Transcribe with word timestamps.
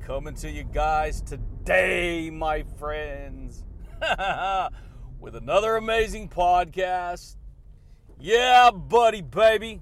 coming 0.04 0.34
to 0.34 0.50
you 0.50 0.64
guys 0.64 1.22
today, 1.22 2.28
my 2.28 2.62
friends, 2.78 3.64
with 5.18 5.34
another 5.34 5.76
amazing 5.76 6.28
podcast. 6.28 7.36
Yeah, 8.20 8.70
buddy, 8.70 9.22
baby. 9.22 9.80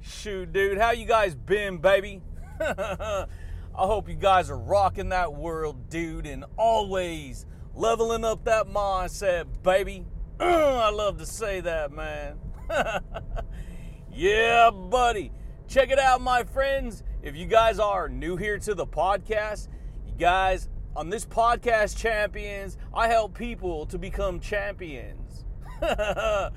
Shoot, 0.00 0.52
dude, 0.52 0.78
how 0.78 0.90
you 0.90 1.06
guys 1.06 1.36
been, 1.36 1.78
baby? 1.78 2.20
I 2.60 3.26
hope 3.74 4.08
you 4.08 4.16
guys 4.16 4.50
are 4.50 4.58
rocking 4.58 5.10
that 5.10 5.32
world, 5.32 5.88
dude, 5.88 6.26
and 6.26 6.44
always 6.56 7.46
leveling 7.74 8.24
up 8.24 8.44
that 8.44 8.66
mindset, 8.66 9.46
baby. 9.62 10.04
I 10.40 10.90
love 10.90 11.18
to 11.18 11.26
say 11.26 11.60
that, 11.60 11.92
man. 11.92 12.38
yeah, 14.12 14.70
buddy. 14.70 15.32
Check 15.68 15.90
it 15.90 15.98
out, 15.98 16.20
my 16.20 16.44
friends. 16.44 17.02
If 17.22 17.36
you 17.36 17.46
guys 17.46 17.78
are 17.78 18.08
new 18.08 18.36
here 18.36 18.58
to 18.58 18.74
the 18.74 18.86
podcast, 18.86 19.68
you 20.06 20.14
guys, 20.18 20.68
on 20.94 21.08
this 21.08 21.24
podcast, 21.24 21.96
Champions, 21.96 22.76
I 22.92 23.08
help 23.08 23.36
people 23.36 23.86
to 23.86 23.98
become 23.98 24.40
champions. 24.40 25.44
I 25.82 26.50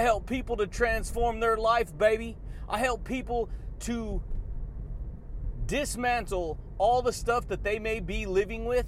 help 0.00 0.26
people 0.26 0.56
to 0.56 0.66
transform 0.66 1.38
their 1.38 1.56
life, 1.56 1.96
baby. 1.96 2.36
I 2.68 2.78
help 2.78 3.04
people 3.04 3.48
to 3.80 4.22
dismantle 5.66 6.58
all 6.78 7.02
the 7.02 7.12
stuff 7.12 7.48
that 7.48 7.62
they 7.62 7.78
may 7.78 8.00
be 8.00 8.26
living 8.26 8.64
with 8.64 8.86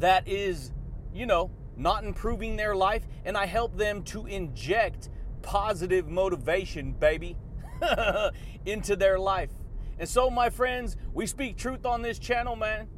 that 0.00 0.26
is, 0.28 0.72
you 1.12 1.26
know, 1.26 1.50
not 1.76 2.04
improving 2.04 2.56
their 2.56 2.74
life, 2.74 3.06
and 3.24 3.36
I 3.36 3.46
help 3.46 3.76
them 3.76 4.02
to 4.04 4.26
inject 4.26 5.08
positive 5.42 6.08
motivation, 6.08 6.92
baby, 6.92 7.36
into 8.66 8.96
their 8.96 9.18
life. 9.18 9.50
And 9.98 10.08
so, 10.08 10.30
my 10.30 10.50
friends, 10.50 10.96
we 11.12 11.26
speak 11.26 11.56
truth 11.56 11.84
on 11.86 12.02
this 12.02 12.18
channel, 12.18 12.56
man. 12.56 12.88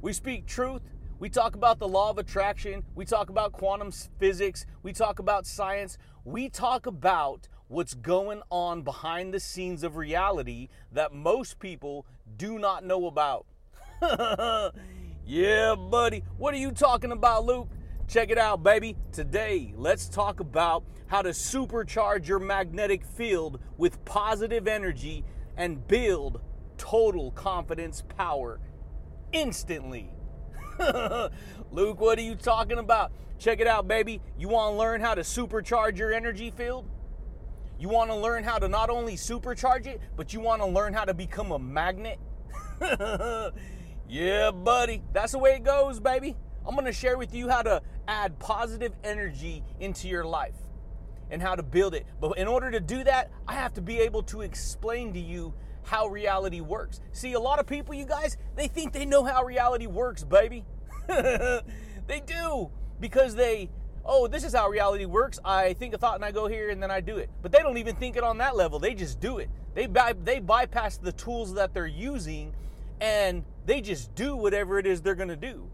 We 0.00 0.12
speak 0.12 0.46
truth. 0.46 0.82
We 1.18 1.30
talk 1.30 1.54
about 1.54 1.78
the 1.78 1.88
law 1.88 2.10
of 2.10 2.18
attraction. 2.18 2.84
We 2.94 3.04
talk 3.04 3.30
about 3.30 3.52
quantum 3.52 3.90
physics. 4.18 4.66
We 4.82 4.92
talk 4.92 5.18
about 5.18 5.46
science. 5.46 5.96
We 6.24 6.48
talk 6.48 6.86
about 6.86 7.48
what's 7.68 7.94
going 7.94 8.42
on 8.50 8.82
behind 8.82 9.32
the 9.32 9.40
scenes 9.40 9.82
of 9.82 9.96
reality 9.96 10.68
that 10.92 11.12
most 11.12 11.58
people 11.58 12.06
do 12.36 12.58
not 12.58 12.84
know 12.84 13.06
about. 13.06 13.46
yeah, 15.26 15.74
buddy. 15.74 16.22
What 16.36 16.54
are 16.54 16.58
you 16.58 16.72
talking 16.72 17.12
about, 17.12 17.44
Luke? 17.44 17.68
Check 18.06 18.30
it 18.30 18.38
out, 18.38 18.62
baby. 18.62 18.96
Today, 19.12 19.72
let's 19.76 20.08
talk 20.08 20.40
about 20.40 20.84
how 21.06 21.22
to 21.22 21.30
supercharge 21.30 22.28
your 22.28 22.38
magnetic 22.38 23.04
field 23.04 23.60
with 23.78 24.04
positive 24.04 24.68
energy 24.68 25.24
and 25.56 25.86
build 25.86 26.40
total 26.76 27.30
confidence 27.30 28.02
power 28.16 28.60
instantly. 29.32 30.10
Luke, 31.70 32.00
what 32.00 32.18
are 32.18 32.22
you 32.22 32.34
talking 32.34 32.78
about? 32.78 33.12
Check 33.38 33.60
it 33.60 33.66
out, 33.66 33.88
baby. 33.88 34.20
You 34.38 34.48
want 34.48 34.74
to 34.74 34.78
learn 34.78 35.00
how 35.00 35.14
to 35.14 35.22
supercharge 35.22 35.98
your 35.98 36.12
energy 36.12 36.50
field? 36.50 36.88
You 37.78 37.88
want 37.88 38.10
to 38.10 38.16
learn 38.16 38.44
how 38.44 38.58
to 38.58 38.68
not 38.68 38.90
only 38.90 39.14
supercharge 39.14 39.86
it, 39.86 40.00
but 40.16 40.32
you 40.32 40.40
want 40.40 40.62
to 40.62 40.66
learn 40.66 40.92
how 40.92 41.04
to 41.04 41.14
become 41.14 41.52
a 41.52 41.58
magnet? 41.58 42.18
yeah, 44.08 44.50
buddy. 44.50 45.02
That's 45.12 45.32
the 45.32 45.38
way 45.38 45.54
it 45.54 45.64
goes, 45.64 46.00
baby. 46.00 46.36
I'm 46.66 46.74
going 46.74 46.86
to 46.86 46.92
share 46.92 47.18
with 47.18 47.34
you 47.34 47.48
how 47.48 47.62
to 47.62 47.82
add 48.08 48.38
positive 48.38 48.92
energy 49.02 49.62
into 49.80 50.08
your 50.08 50.24
life 50.24 50.54
and 51.30 51.42
how 51.42 51.54
to 51.54 51.62
build 51.62 51.94
it. 51.94 52.06
But 52.20 52.38
in 52.38 52.46
order 52.46 52.70
to 52.70 52.80
do 52.80 53.04
that, 53.04 53.30
I 53.46 53.54
have 53.54 53.74
to 53.74 53.82
be 53.82 53.98
able 54.00 54.22
to 54.24 54.42
explain 54.42 55.12
to 55.14 55.20
you 55.20 55.52
how 55.82 56.06
reality 56.06 56.60
works. 56.60 57.00
See, 57.12 57.34
a 57.34 57.40
lot 57.40 57.58
of 57.58 57.66
people, 57.66 57.94
you 57.94 58.06
guys, 58.06 58.36
they 58.56 58.68
think 58.68 58.92
they 58.92 59.04
know 59.04 59.24
how 59.24 59.44
reality 59.44 59.86
works, 59.86 60.24
baby. 60.24 60.64
they 61.08 62.22
do 62.24 62.70
because 63.00 63.34
they, 63.34 63.68
oh, 64.04 64.26
this 64.26 64.44
is 64.44 64.54
how 64.54 64.68
reality 64.68 65.04
works. 65.04 65.38
I 65.44 65.74
think 65.74 65.92
a 65.94 65.98
thought 65.98 66.14
and 66.14 66.24
I 66.24 66.30
go 66.30 66.46
here 66.46 66.70
and 66.70 66.82
then 66.82 66.90
I 66.90 67.00
do 67.00 67.16
it. 67.18 67.28
But 67.42 67.52
they 67.52 67.58
don't 67.58 67.78
even 67.78 67.96
think 67.96 68.16
it 68.16 68.22
on 68.24 68.38
that 68.38 68.56
level. 68.56 68.78
They 68.78 68.94
just 68.94 69.20
do 69.20 69.38
it. 69.38 69.50
They 69.74 69.88
they 70.22 70.38
bypass 70.38 70.96
the 70.96 71.12
tools 71.12 71.54
that 71.54 71.74
they're 71.74 71.86
using 71.86 72.54
and 73.00 73.44
they 73.66 73.80
just 73.80 74.14
do 74.14 74.36
whatever 74.36 74.78
it 74.78 74.86
is 74.86 75.02
they're 75.02 75.14
going 75.14 75.28
to 75.28 75.36
do. 75.36 75.70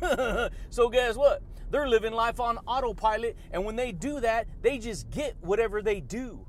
so 0.70 0.88
guess 0.88 1.16
what? 1.16 1.42
They're 1.70 1.88
living 1.88 2.12
life 2.12 2.38
on 2.40 2.58
autopilot 2.66 3.36
and 3.50 3.64
when 3.64 3.76
they 3.76 3.92
do 3.92 4.20
that, 4.20 4.46
they 4.62 4.78
just 4.78 5.10
get 5.10 5.36
whatever 5.40 5.82
they 5.82 6.00
do. 6.00 6.46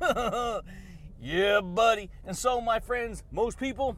Yeah, 1.20 1.60
buddy. 1.60 2.10
And 2.24 2.36
so, 2.36 2.60
my 2.60 2.80
friends, 2.80 3.22
most 3.30 3.58
people 3.58 3.96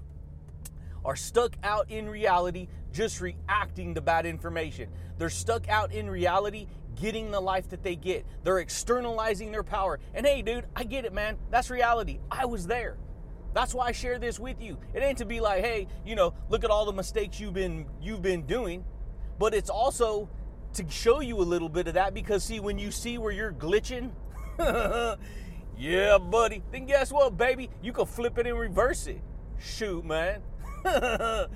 are 1.05 1.15
stuck 1.15 1.57
out 1.63 1.91
in 1.91 2.09
reality 2.09 2.69
just 2.93 3.21
reacting 3.21 3.95
to 3.95 4.01
bad 4.01 4.27
information. 4.27 4.91
They're 5.19 5.31
stuck 5.31 5.69
out 5.69 5.93
in 5.93 6.11
reality 6.11 6.67
getting 7.01 7.31
the 7.31 7.41
life 7.41 7.69
that 7.71 7.83
they 7.83 7.97
get. 7.97 8.27
They're 8.43 8.59
externalizing 8.59 9.53
their 9.53 9.63
power. 9.63 10.01
And 10.15 10.27
hey, 10.27 10.43
dude, 10.43 10.67
I 10.75 10.85
get 10.85 11.05
it, 11.05 11.13
man. 11.13 11.39
That's 11.51 11.71
reality. 11.71 12.19
I 12.31 12.45
was 12.45 12.67
there. 12.67 12.97
That's 13.55 13.75
why 13.75 13.87
I 13.89 13.93
share 13.93 14.19
this 14.19 14.39
with 14.41 14.61
you. 14.61 14.79
It 14.95 15.03
ain't 15.03 15.19
to 15.19 15.27
be 15.27 15.41
like, 15.41 15.63
hey, 15.63 15.87
you 16.07 16.15
know, 16.15 16.35
look 16.49 16.65
at 16.65 16.71
all 16.71 16.87
the 16.87 16.93
mistakes 16.93 17.39
you've 17.39 17.55
been 17.55 17.87
you've 18.01 18.23
been 18.23 18.47
doing, 18.47 18.85
but 19.39 19.55
it's 19.55 19.71
also 19.71 20.29
to 20.75 20.89
show 20.89 21.21
you 21.21 21.37
a 21.39 21.43
little 21.43 21.69
bit 21.69 21.87
of 21.87 21.95
that 21.95 22.15
because 22.15 22.43
see 22.43 22.61
when 22.61 22.79
you 22.79 22.91
see 22.91 23.19
where 23.19 23.33
you're 23.33 23.53
glitching 23.53 24.11
Yeah, 25.79 26.19
buddy. 26.19 26.63
Then 26.71 26.87
guess 26.87 27.11
what, 27.11 27.37
baby? 27.37 27.71
You 27.83 27.93
can 27.93 28.07
flip 28.07 28.39
it 28.39 28.47
and 28.47 28.59
reverse 28.59 29.07
it. 29.07 29.21
Shoot, 29.59 30.05
man. 30.05 30.43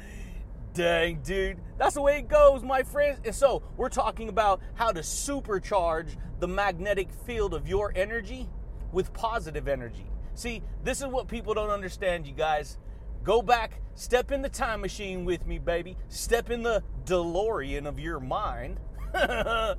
Dang, 0.74 1.20
dude. 1.22 1.58
That's 1.78 1.94
the 1.94 2.02
way 2.02 2.18
it 2.18 2.28
goes, 2.28 2.62
my 2.62 2.82
friends. 2.82 3.20
And 3.24 3.34
so, 3.34 3.62
we're 3.76 3.88
talking 3.88 4.28
about 4.28 4.60
how 4.74 4.90
to 4.92 5.00
supercharge 5.00 6.16
the 6.40 6.48
magnetic 6.48 7.12
field 7.12 7.54
of 7.54 7.68
your 7.68 7.92
energy 7.94 8.48
with 8.92 9.12
positive 9.12 9.68
energy. 9.68 10.06
See, 10.36 10.62
this 10.84 11.00
is 11.00 11.06
what 11.06 11.26
people 11.26 11.54
don't 11.54 11.70
understand, 11.70 12.26
you 12.26 12.34
guys. 12.34 12.78
Go 13.24 13.42
back, 13.42 13.80
step 13.94 14.30
in 14.30 14.42
the 14.42 14.48
time 14.48 14.80
machine 14.80 15.24
with 15.24 15.46
me, 15.46 15.58
baby. 15.58 15.96
Step 16.08 16.50
in 16.50 16.62
the 16.62 16.84
DeLorean 17.04 17.86
of 17.86 17.98
your 17.98 18.20
mind. 18.20 18.78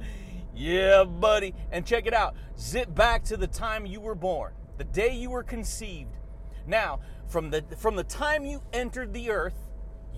Yeah, 0.57 1.03
buddy. 1.03 1.53
And 1.71 1.85
check 1.85 2.07
it 2.07 2.13
out. 2.13 2.35
Zip 2.59 2.93
back 2.93 3.23
to 3.25 3.37
the 3.37 3.45
time 3.45 3.85
you 3.85 4.01
were 4.01 4.15
born, 4.15 4.53
the 4.77 4.83
day 4.83 5.13
you 5.13 5.29
were 5.29 5.43
conceived. 5.43 6.17
Now, 6.65 6.99
from 7.27 7.51
the 7.51 7.63
from 7.77 7.95
the 7.95 8.03
time 8.03 8.43
you 8.43 8.63
entered 8.73 9.13
the 9.13 9.29
earth, 9.29 9.67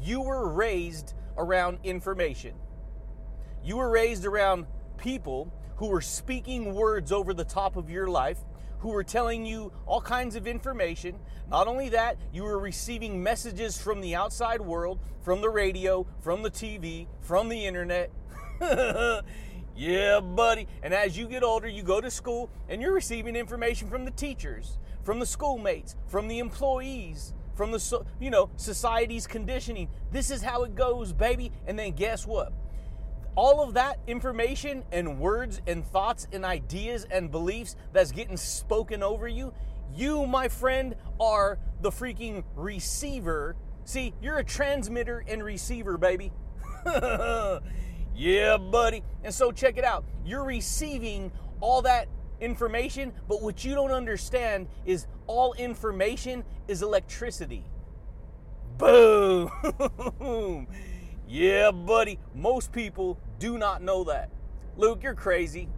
you 0.01 0.21
were 0.21 0.49
raised 0.49 1.13
around 1.37 1.79
information. 1.83 2.55
You 3.63 3.77
were 3.77 3.89
raised 3.89 4.25
around 4.25 4.65
people 4.97 5.53
who 5.75 5.87
were 5.87 6.01
speaking 6.01 6.73
words 6.73 7.11
over 7.11 7.33
the 7.33 7.43
top 7.43 7.75
of 7.75 7.89
your 7.89 8.07
life, 8.07 8.39
who 8.79 8.89
were 8.89 9.03
telling 9.03 9.45
you 9.45 9.71
all 9.85 10.01
kinds 10.01 10.35
of 10.35 10.47
information. 10.47 11.19
Not 11.49 11.67
only 11.67 11.89
that, 11.89 12.17
you 12.31 12.43
were 12.43 12.59
receiving 12.59 13.21
messages 13.21 13.77
from 13.77 14.01
the 14.01 14.15
outside 14.15 14.61
world, 14.61 14.99
from 15.21 15.41
the 15.41 15.49
radio, 15.49 16.05
from 16.21 16.43
the 16.43 16.51
TV, 16.51 17.07
from 17.21 17.49
the 17.49 17.65
internet. 17.65 18.11
Yeah, 19.79 20.19
buddy. 20.19 20.67
And 20.83 20.93
as 20.93 21.17
you 21.17 21.25
get 21.25 21.41
older, 21.41 21.69
you 21.69 21.83
go 21.83 22.01
to 22.01 22.11
school 22.11 22.49
and 22.67 22.81
you're 22.81 22.91
receiving 22.91 23.37
information 23.37 23.89
from 23.89 24.03
the 24.03 24.11
teachers, 24.11 24.77
from 25.03 25.19
the 25.19 25.25
schoolmates, 25.25 25.95
from 26.07 26.27
the 26.27 26.39
employees, 26.39 27.33
from 27.55 27.71
the 27.71 28.05
you 28.19 28.29
know, 28.29 28.49
society's 28.57 29.25
conditioning. 29.25 29.87
This 30.11 30.31
is 30.31 30.41
how 30.41 30.63
it 30.63 30.75
goes, 30.75 31.13
baby. 31.13 31.53
And 31.65 31.79
then 31.79 31.93
guess 31.93 32.27
what? 32.27 32.51
All 33.35 33.61
of 33.61 33.73
that 33.75 33.99
information 34.07 34.83
and 34.91 35.19
words 35.19 35.61
and 35.67 35.85
thoughts 35.85 36.27
and 36.31 36.43
ideas 36.43 37.05
and 37.09 37.31
beliefs 37.31 37.75
that's 37.93 38.11
getting 38.11 38.37
spoken 38.37 39.01
over 39.03 39.27
you, 39.27 39.53
you, 39.93 40.25
my 40.25 40.47
friend, 40.47 40.95
are 41.19 41.57
the 41.81 41.89
freaking 41.89 42.43
receiver. 42.55 43.55
See, 43.85 44.13
you're 44.21 44.37
a 44.37 44.43
transmitter 44.43 45.23
and 45.27 45.43
receiver, 45.43 45.97
baby. 45.97 46.31
Yeah, 48.19 48.57
buddy. 48.57 49.03
And 49.23 49.33
so 49.33 49.53
check 49.53 49.77
it 49.77 49.85
out. 49.85 50.03
You're 50.25 50.43
receiving 50.43 51.31
all 51.61 51.81
that 51.83 52.09
information, 52.41 53.13
but 53.29 53.41
what 53.41 53.63
you 53.63 53.73
don't 53.73 53.91
understand 53.91 54.67
is 54.85 55.07
all 55.25 55.53
information 55.53 56.43
is 56.67 56.81
electricity. 56.81 57.63
Boom. 58.77 59.49
yeah, 61.29 61.69
buddy. 61.69 62.19
Most 62.33 62.71
people 62.71 63.19
do 63.37 63.59
not 63.59 63.83
know 63.83 64.03
that. 64.05 64.31
Luke, 64.75 65.03
you're 65.03 65.13
crazy. 65.13 65.69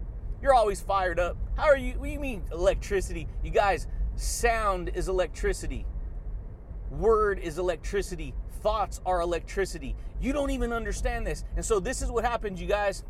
You're 0.42 0.53
always 0.53 0.80
fired 0.80 1.19
up. 1.19 1.36
How 1.57 1.65
are 1.65 1.77
you? 1.77 1.94
What 1.94 2.06
do 2.06 2.12
you 2.12 2.19
mean 2.19 2.44
electricity? 2.51 3.27
You 3.44 3.51
guys, 3.51 3.88
sound 4.15 4.89
is 4.95 5.09
electricity. 5.09 5.86
Word 6.89 7.38
is 7.38 7.57
electricity. 7.57 8.33
Thoughts 8.62 9.01
are 9.06 9.19
electricity. 9.19 9.95
You 10.21 10.31
don't 10.31 10.51
even 10.51 10.71
understand 10.71 11.27
this. 11.27 11.44
And 11.56 11.65
so, 11.65 11.80
this 11.80 12.01
is 12.01 12.09
what 12.09 12.24
happens, 12.24 12.62
you 12.62 12.68
guys. 12.68 13.04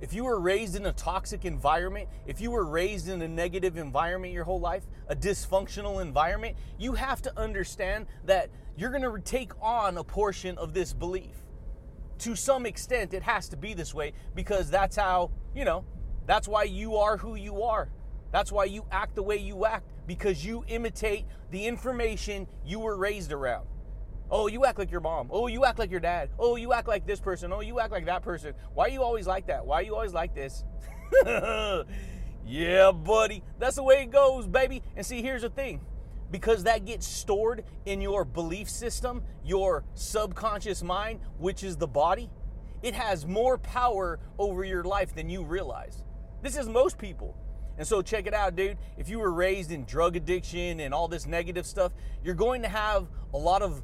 If 0.00 0.12
you 0.12 0.24
were 0.24 0.38
raised 0.38 0.76
in 0.76 0.86
a 0.86 0.92
toxic 0.92 1.44
environment, 1.44 2.08
if 2.26 2.40
you 2.40 2.50
were 2.50 2.66
raised 2.66 3.08
in 3.08 3.22
a 3.22 3.28
negative 3.28 3.76
environment 3.76 4.32
your 4.32 4.44
whole 4.44 4.60
life, 4.60 4.84
a 5.08 5.16
dysfunctional 5.16 6.02
environment, 6.02 6.56
you 6.78 6.92
have 6.92 7.22
to 7.22 7.38
understand 7.38 8.06
that 8.24 8.50
you're 8.76 8.90
going 8.90 9.02
to 9.02 9.18
take 9.22 9.52
on 9.60 9.96
a 9.96 10.04
portion 10.04 10.58
of 10.58 10.74
this 10.74 10.92
belief. 10.92 11.36
To 12.18 12.36
some 12.36 12.66
extent, 12.66 13.14
it 13.14 13.22
has 13.22 13.48
to 13.50 13.56
be 13.56 13.74
this 13.74 13.94
way 13.94 14.12
because 14.34 14.70
that's 14.70 14.96
how, 14.96 15.30
you 15.54 15.64
know, 15.64 15.84
that's 16.26 16.48
why 16.48 16.64
you 16.64 16.96
are 16.96 17.16
who 17.16 17.34
you 17.34 17.62
are. 17.62 17.88
That's 18.32 18.52
why 18.52 18.64
you 18.64 18.84
act 18.90 19.14
the 19.14 19.22
way 19.22 19.36
you 19.36 19.64
act 19.64 19.88
because 20.06 20.44
you 20.44 20.64
imitate 20.68 21.24
the 21.50 21.66
information 21.66 22.46
you 22.64 22.80
were 22.80 22.96
raised 22.96 23.32
around. 23.32 23.66
Oh, 24.30 24.48
you 24.48 24.64
act 24.64 24.78
like 24.78 24.90
your 24.90 25.00
mom. 25.00 25.28
Oh, 25.30 25.46
you 25.46 25.64
act 25.64 25.78
like 25.78 25.90
your 25.90 26.00
dad. 26.00 26.30
Oh, 26.38 26.56
you 26.56 26.72
act 26.72 26.88
like 26.88 27.06
this 27.06 27.20
person. 27.20 27.52
Oh, 27.52 27.60
you 27.60 27.78
act 27.78 27.92
like 27.92 28.06
that 28.06 28.22
person. 28.22 28.54
Why 28.74 28.86
are 28.86 28.90
you 28.90 29.02
always 29.02 29.26
like 29.26 29.46
that? 29.46 29.64
Why 29.64 29.76
are 29.76 29.82
you 29.82 29.94
always 29.94 30.12
like 30.12 30.34
this? 30.34 30.64
yeah, 32.46 32.90
buddy. 32.92 33.42
That's 33.58 33.76
the 33.76 33.84
way 33.84 34.02
it 34.02 34.10
goes, 34.10 34.46
baby. 34.46 34.82
And 34.96 35.06
see, 35.06 35.22
here's 35.22 35.42
the 35.42 35.50
thing 35.50 35.80
because 36.30 36.64
that 36.64 36.84
gets 36.84 37.06
stored 37.06 37.64
in 37.84 38.00
your 38.00 38.24
belief 38.24 38.68
system, 38.68 39.22
your 39.44 39.84
subconscious 39.94 40.82
mind, 40.82 41.20
which 41.38 41.62
is 41.62 41.76
the 41.76 41.86
body, 41.86 42.28
it 42.82 42.94
has 42.94 43.26
more 43.26 43.58
power 43.58 44.18
over 44.38 44.64
your 44.64 44.84
life 44.84 45.14
than 45.14 45.30
you 45.30 45.44
realize. 45.44 46.02
This 46.42 46.56
is 46.56 46.68
most 46.68 46.98
people. 46.98 47.36
And 47.78 47.86
so, 47.86 48.00
check 48.00 48.26
it 48.26 48.32
out, 48.32 48.56
dude. 48.56 48.78
If 48.96 49.08
you 49.10 49.18
were 49.18 49.32
raised 49.32 49.70
in 49.70 49.84
drug 49.84 50.16
addiction 50.16 50.80
and 50.80 50.94
all 50.94 51.08
this 51.08 51.26
negative 51.26 51.66
stuff, 51.66 51.92
you're 52.24 52.34
going 52.34 52.62
to 52.62 52.68
have 52.68 53.06
a 53.34 53.38
lot 53.38 53.60
of 53.60 53.82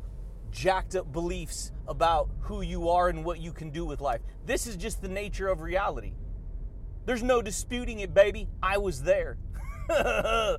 jacked 0.53 0.95
up 0.95 1.11
beliefs 1.13 1.73
about 1.89 2.29
who 2.41 2.61
you 2.61 2.89
are 2.89 3.09
and 3.09 3.25
what 3.25 3.41
you 3.41 3.53
can 3.53 3.71
do 3.71 3.85
with 3.85 4.01
life. 4.01 4.21
This 4.47 4.67
is 4.67 4.77
just 4.77 5.03
the 5.03 5.09
nature 5.09 5.49
of 5.49 5.61
reality. 5.61 6.13
There's 7.05 7.23
no 7.23 7.43
disputing 7.43 7.99
it, 7.99 8.15
baby. 8.15 8.49
I 8.63 8.79
was 8.79 9.03
there. 9.03 9.39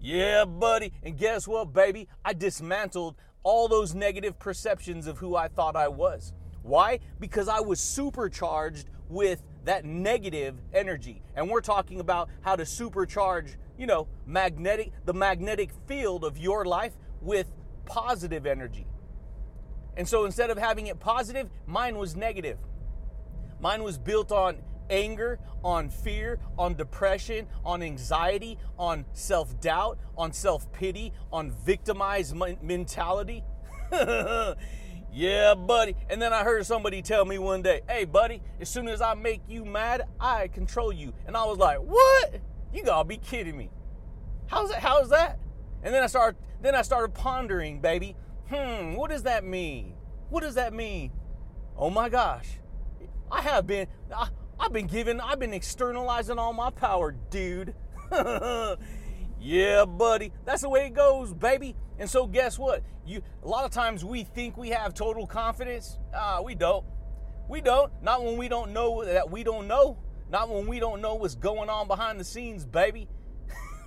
yeah, 0.00 0.44
buddy. 0.44 0.92
And 1.04 1.16
guess 1.16 1.46
what, 1.46 1.72
baby? 1.72 2.08
I 2.24 2.32
dismantled 2.32 3.14
all 3.44 3.68
those 3.68 3.94
negative 3.94 4.38
perceptions 4.38 5.06
of 5.06 5.18
who 5.18 5.36
I 5.36 5.46
thought 5.46 5.76
I 5.76 5.86
was. 5.86 6.32
Why? 6.62 6.98
Because 7.20 7.46
I 7.46 7.60
was 7.60 7.78
supercharged 7.78 8.88
with 9.08 9.44
that 9.64 9.84
negative 9.84 10.56
energy. 10.72 11.22
And 11.36 11.48
we're 11.48 11.60
talking 11.60 12.00
about 12.00 12.28
how 12.40 12.56
to 12.56 12.64
supercharge, 12.64 13.54
you 13.78 13.86
know, 13.86 14.08
magnetic 14.26 14.90
the 15.04 15.14
magnetic 15.14 15.70
field 15.86 16.24
of 16.24 16.38
your 16.38 16.64
life 16.64 16.94
with 17.20 17.46
positive 17.84 18.46
energy. 18.46 18.86
And 19.96 20.06
so 20.06 20.24
instead 20.24 20.50
of 20.50 20.58
having 20.58 20.88
it 20.88 21.00
positive, 21.00 21.48
mine 21.66 21.96
was 21.96 22.16
negative. 22.16 22.58
Mine 23.60 23.82
was 23.82 23.96
built 23.96 24.30
on 24.30 24.58
anger, 24.90 25.38
on 25.64 25.88
fear, 25.88 26.38
on 26.58 26.74
depression, 26.74 27.46
on 27.64 27.82
anxiety, 27.82 28.58
on 28.78 29.04
self 29.12 29.58
doubt, 29.60 29.98
on 30.16 30.32
self 30.32 30.70
pity, 30.72 31.12
on 31.32 31.50
victimized 31.50 32.36
mentality. 32.62 33.42
yeah, 35.12 35.54
buddy. 35.54 35.96
And 36.10 36.20
then 36.20 36.32
I 36.32 36.44
heard 36.44 36.66
somebody 36.66 37.00
tell 37.00 37.24
me 37.24 37.38
one 37.38 37.62
day, 37.62 37.80
hey, 37.88 38.04
buddy, 38.04 38.42
as 38.60 38.68
soon 38.68 38.88
as 38.88 39.00
I 39.00 39.14
make 39.14 39.40
you 39.48 39.64
mad, 39.64 40.02
I 40.20 40.48
control 40.48 40.92
you. 40.92 41.14
And 41.26 41.36
I 41.36 41.44
was 41.44 41.58
like, 41.58 41.78
what? 41.78 42.40
You 42.72 42.84
gotta 42.84 43.08
be 43.08 43.16
kidding 43.16 43.56
me. 43.56 43.70
How's 44.46 44.70
that? 44.70 44.80
How's 44.80 45.08
that? 45.08 45.38
And 45.82 45.94
then 45.94 46.02
I 46.02 46.06
started, 46.06 46.38
then 46.60 46.74
I 46.74 46.82
started 46.82 47.14
pondering, 47.14 47.80
baby 47.80 48.14
hmm, 48.48 48.94
what 48.94 49.10
does 49.10 49.24
that 49.24 49.44
mean? 49.44 49.94
What 50.28 50.42
does 50.42 50.54
that 50.54 50.72
mean? 50.72 51.12
Oh 51.76 51.90
my 51.90 52.08
gosh, 52.08 52.48
I 53.30 53.42
have 53.42 53.66
been, 53.66 53.86
I, 54.14 54.28
I've 54.58 54.72
been 54.72 54.86
giving, 54.86 55.20
I've 55.20 55.38
been 55.38 55.52
externalizing 55.52 56.38
all 56.38 56.52
my 56.52 56.70
power, 56.70 57.14
dude. 57.30 57.74
yeah, 59.40 59.84
buddy, 59.84 60.32
that's 60.44 60.62
the 60.62 60.68
way 60.68 60.86
it 60.86 60.94
goes, 60.94 61.34
baby. 61.34 61.76
And 61.98 62.08
so, 62.08 62.26
guess 62.26 62.58
what? 62.58 62.82
You 63.06 63.22
a 63.42 63.48
lot 63.48 63.64
of 63.64 63.70
times 63.70 64.04
we 64.04 64.24
think 64.24 64.56
we 64.56 64.70
have 64.70 64.94
total 64.94 65.26
confidence. 65.26 65.98
Ah, 66.14 66.40
we 66.42 66.54
don't. 66.54 66.84
We 67.48 67.60
don't. 67.60 67.92
Not 68.02 68.24
when 68.24 68.36
we 68.36 68.48
don't 68.48 68.72
know 68.72 69.04
that 69.04 69.30
we 69.30 69.44
don't 69.44 69.68
know. 69.68 69.98
Not 70.28 70.48
when 70.48 70.66
we 70.66 70.80
don't 70.80 71.00
know 71.00 71.14
what's 71.14 71.36
going 71.36 71.68
on 71.68 71.86
behind 71.86 72.18
the 72.18 72.24
scenes, 72.24 72.66
baby. 72.66 73.08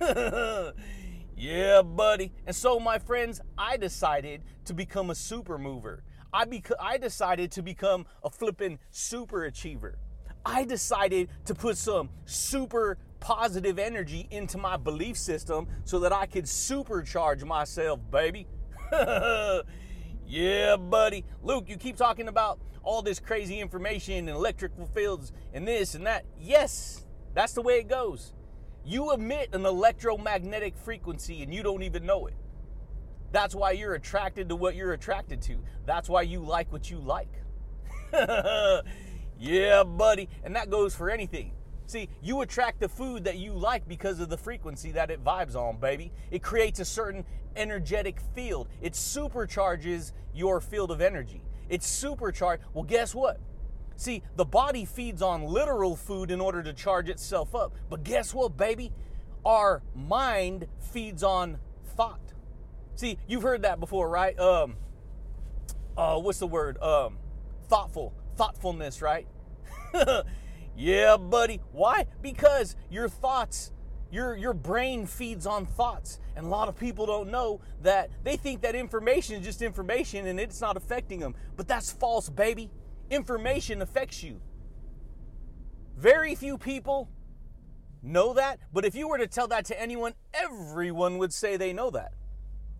Yeah, 1.40 1.80
buddy. 1.80 2.32
And 2.46 2.54
so, 2.54 2.78
my 2.78 2.98
friends, 2.98 3.40
I 3.56 3.78
decided 3.78 4.42
to 4.66 4.74
become 4.74 5.08
a 5.08 5.14
super 5.14 5.56
mover. 5.56 6.02
I, 6.34 6.44
bec- 6.44 6.70
I 6.78 6.98
decided 6.98 7.50
to 7.52 7.62
become 7.62 8.04
a 8.22 8.28
flipping 8.28 8.78
super 8.90 9.46
achiever. 9.46 9.96
I 10.44 10.64
decided 10.64 11.30
to 11.46 11.54
put 11.54 11.78
some 11.78 12.10
super 12.26 12.98
positive 13.20 13.78
energy 13.78 14.28
into 14.30 14.58
my 14.58 14.76
belief 14.76 15.16
system 15.16 15.66
so 15.84 15.98
that 16.00 16.12
I 16.12 16.26
could 16.26 16.44
supercharge 16.44 17.42
myself, 17.42 18.00
baby. 18.10 18.46
yeah, 20.26 20.76
buddy. 20.76 21.24
Luke, 21.42 21.70
you 21.70 21.78
keep 21.78 21.96
talking 21.96 22.28
about 22.28 22.60
all 22.82 23.00
this 23.00 23.18
crazy 23.18 23.60
information 23.60 24.28
and 24.28 24.28
electrical 24.28 24.84
fields 24.84 25.32
and 25.54 25.66
this 25.66 25.94
and 25.94 26.06
that. 26.06 26.26
Yes, 26.38 27.06
that's 27.32 27.54
the 27.54 27.62
way 27.62 27.78
it 27.78 27.88
goes. 27.88 28.34
You 28.90 29.12
emit 29.12 29.50
an 29.52 29.66
electromagnetic 29.66 30.76
frequency 30.76 31.44
and 31.44 31.54
you 31.54 31.62
don't 31.62 31.84
even 31.84 32.04
know 32.04 32.26
it. 32.26 32.34
That's 33.30 33.54
why 33.54 33.70
you're 33.70 33.94
attracted 33.94 34.48
to 34.48 34.56
what 34.56 34.74
you're 34.74 34.94
attracted 34.94 35.40
to. 35.42 35.62
That's 35.86 36.08
why 36.08 36.22
you 36.22 36.40
like 36.40 36.72
what 36.72 36.90
you 36.90 36.98
like. 36.98 37.28
yeah, 39.38 39.84
buddy. 39.84 40.28
And 40.42 40.56
that 40.56 40.70
goes 40.70 40.92
for 40.92 41.08
anything. 41.08 41.52
See, 41.86 42.08
you 42.20 42.40
attract 42.40 42.80
the 42.80 42.88
food 42.88 43.22
that 43.22 43.38
you 43.38 43.52
like 43.52 43.86
because 43.86 44.18
of 44.18 44.28
the 44.28 44.36
frequency 44.36 44.90
that 44.90 45.12
it 45.12 45.22
vibes 45.22 45.54
on, 45.54 45.78
baby. 45.78 46.10
It 46.32 46.42
creates 46.42 46.80
a 46.80 46.84
certain 46.84 47.24
energetic 47.54 48.18
field. 48.34 48.66
It 48.80 48.94
supercharges 48.94 50.10
your 50.34 50.60
field 50.60 50.90
of 50.90 51.00
energy. 51.00 51.42
It's 51.68 51.86
supercharged. 51.86 52.64
Well, 52.74 52.82
guess 52.82 53.14
what? 53.14 53.38
See, 54.00 54.22
the 54.34 54.46
body 54.46 54.86
feeds 54.86 55.20
on 55.20 55.44
literal 55.44 55.94
food 55.94 56.30
in 56.30 56.40
order 56.40 56.62
to 56.62 56.72
charge 56.72 57.10
itself 57.10 57.54
up. 57.54 57.74
But 57.90 58.02
guess 58.02 58.32
what, 58.32 58.56
baby? 58.56 58.92
Our 59.44 59.82
mind 59.94 60.68
feeds 60.78 61.22
on 61.22 61.58
thought. 61.98 62.32
See, 62.94 63.18
you've 63.28 63.42
heard 63.42 63.60
that 63.60 63.78
before, 63.78 64.08
right? 64.08 64.38
Um, 64.40 64.76
uh, 65.98 66.18
what's 66.18 66.38
the 66.38 66.46
word? 66.46 66.82
Um, 66.82 67.18
thoughtful, 67.68 68.14
thoughtfulness, 68.36 69.02
right? 69.02 69.26
yeah, 70.78 71.18
buddy. 71.18 71.60
Why? 71.70 72.06
Because 72.22 72.76
your 72.90 73.06
thoughts, 73.06 73.70
your 74.10 74.34
your 74.34 74.54
brain 74.54 75.04
feeds 75.04 75.44
on 75.44 75.66
thoughts, 75.66 76.20
and 76.36 76.46
a 76.46 76.48
lot 76.48 76.68
of 76.68 76.76
people 76.78 77.04
don't 77.04 77.30
know 77.30 77.60
that. 77.82 78.08
They 78.24 78.38
think 78.38 78.62
that 78.62 78.74
information 78.74 79.36
is 79.36 79.44
just 79.44 79.60
information 79.60 80.26
and 80.26 80.40
it's 80.40 80.62
not 80.62 80.78
affecting 80.78 81.20
them. 81.20 81.34
But 81.58 81.68
that's 81.68 81.92
false, 81.92 82.30
baby 82.30 82.70
information 83.10 83.82
affects 83.82 84.22
you. 84.22 84.40
Very 85.96 86.34
few 86.34 86.56
people 86.56 87.10
know 88.02 88.32
that, 88.32 88.58
but 88.72 88.84
if 88.84 88.94
you 88.94 89.08
were 89.08 89.18
to 89.18 89.26
tell 89.26 89.48
that 89.48 89.66
to 89.66 89.80
anyone, 89.80 90.14
everyone 90.32 91.18
would 91.18 91.32
say 91.32 91.56
they 91.56 91.72
know 91.72 91.90
that. 91.90 92.12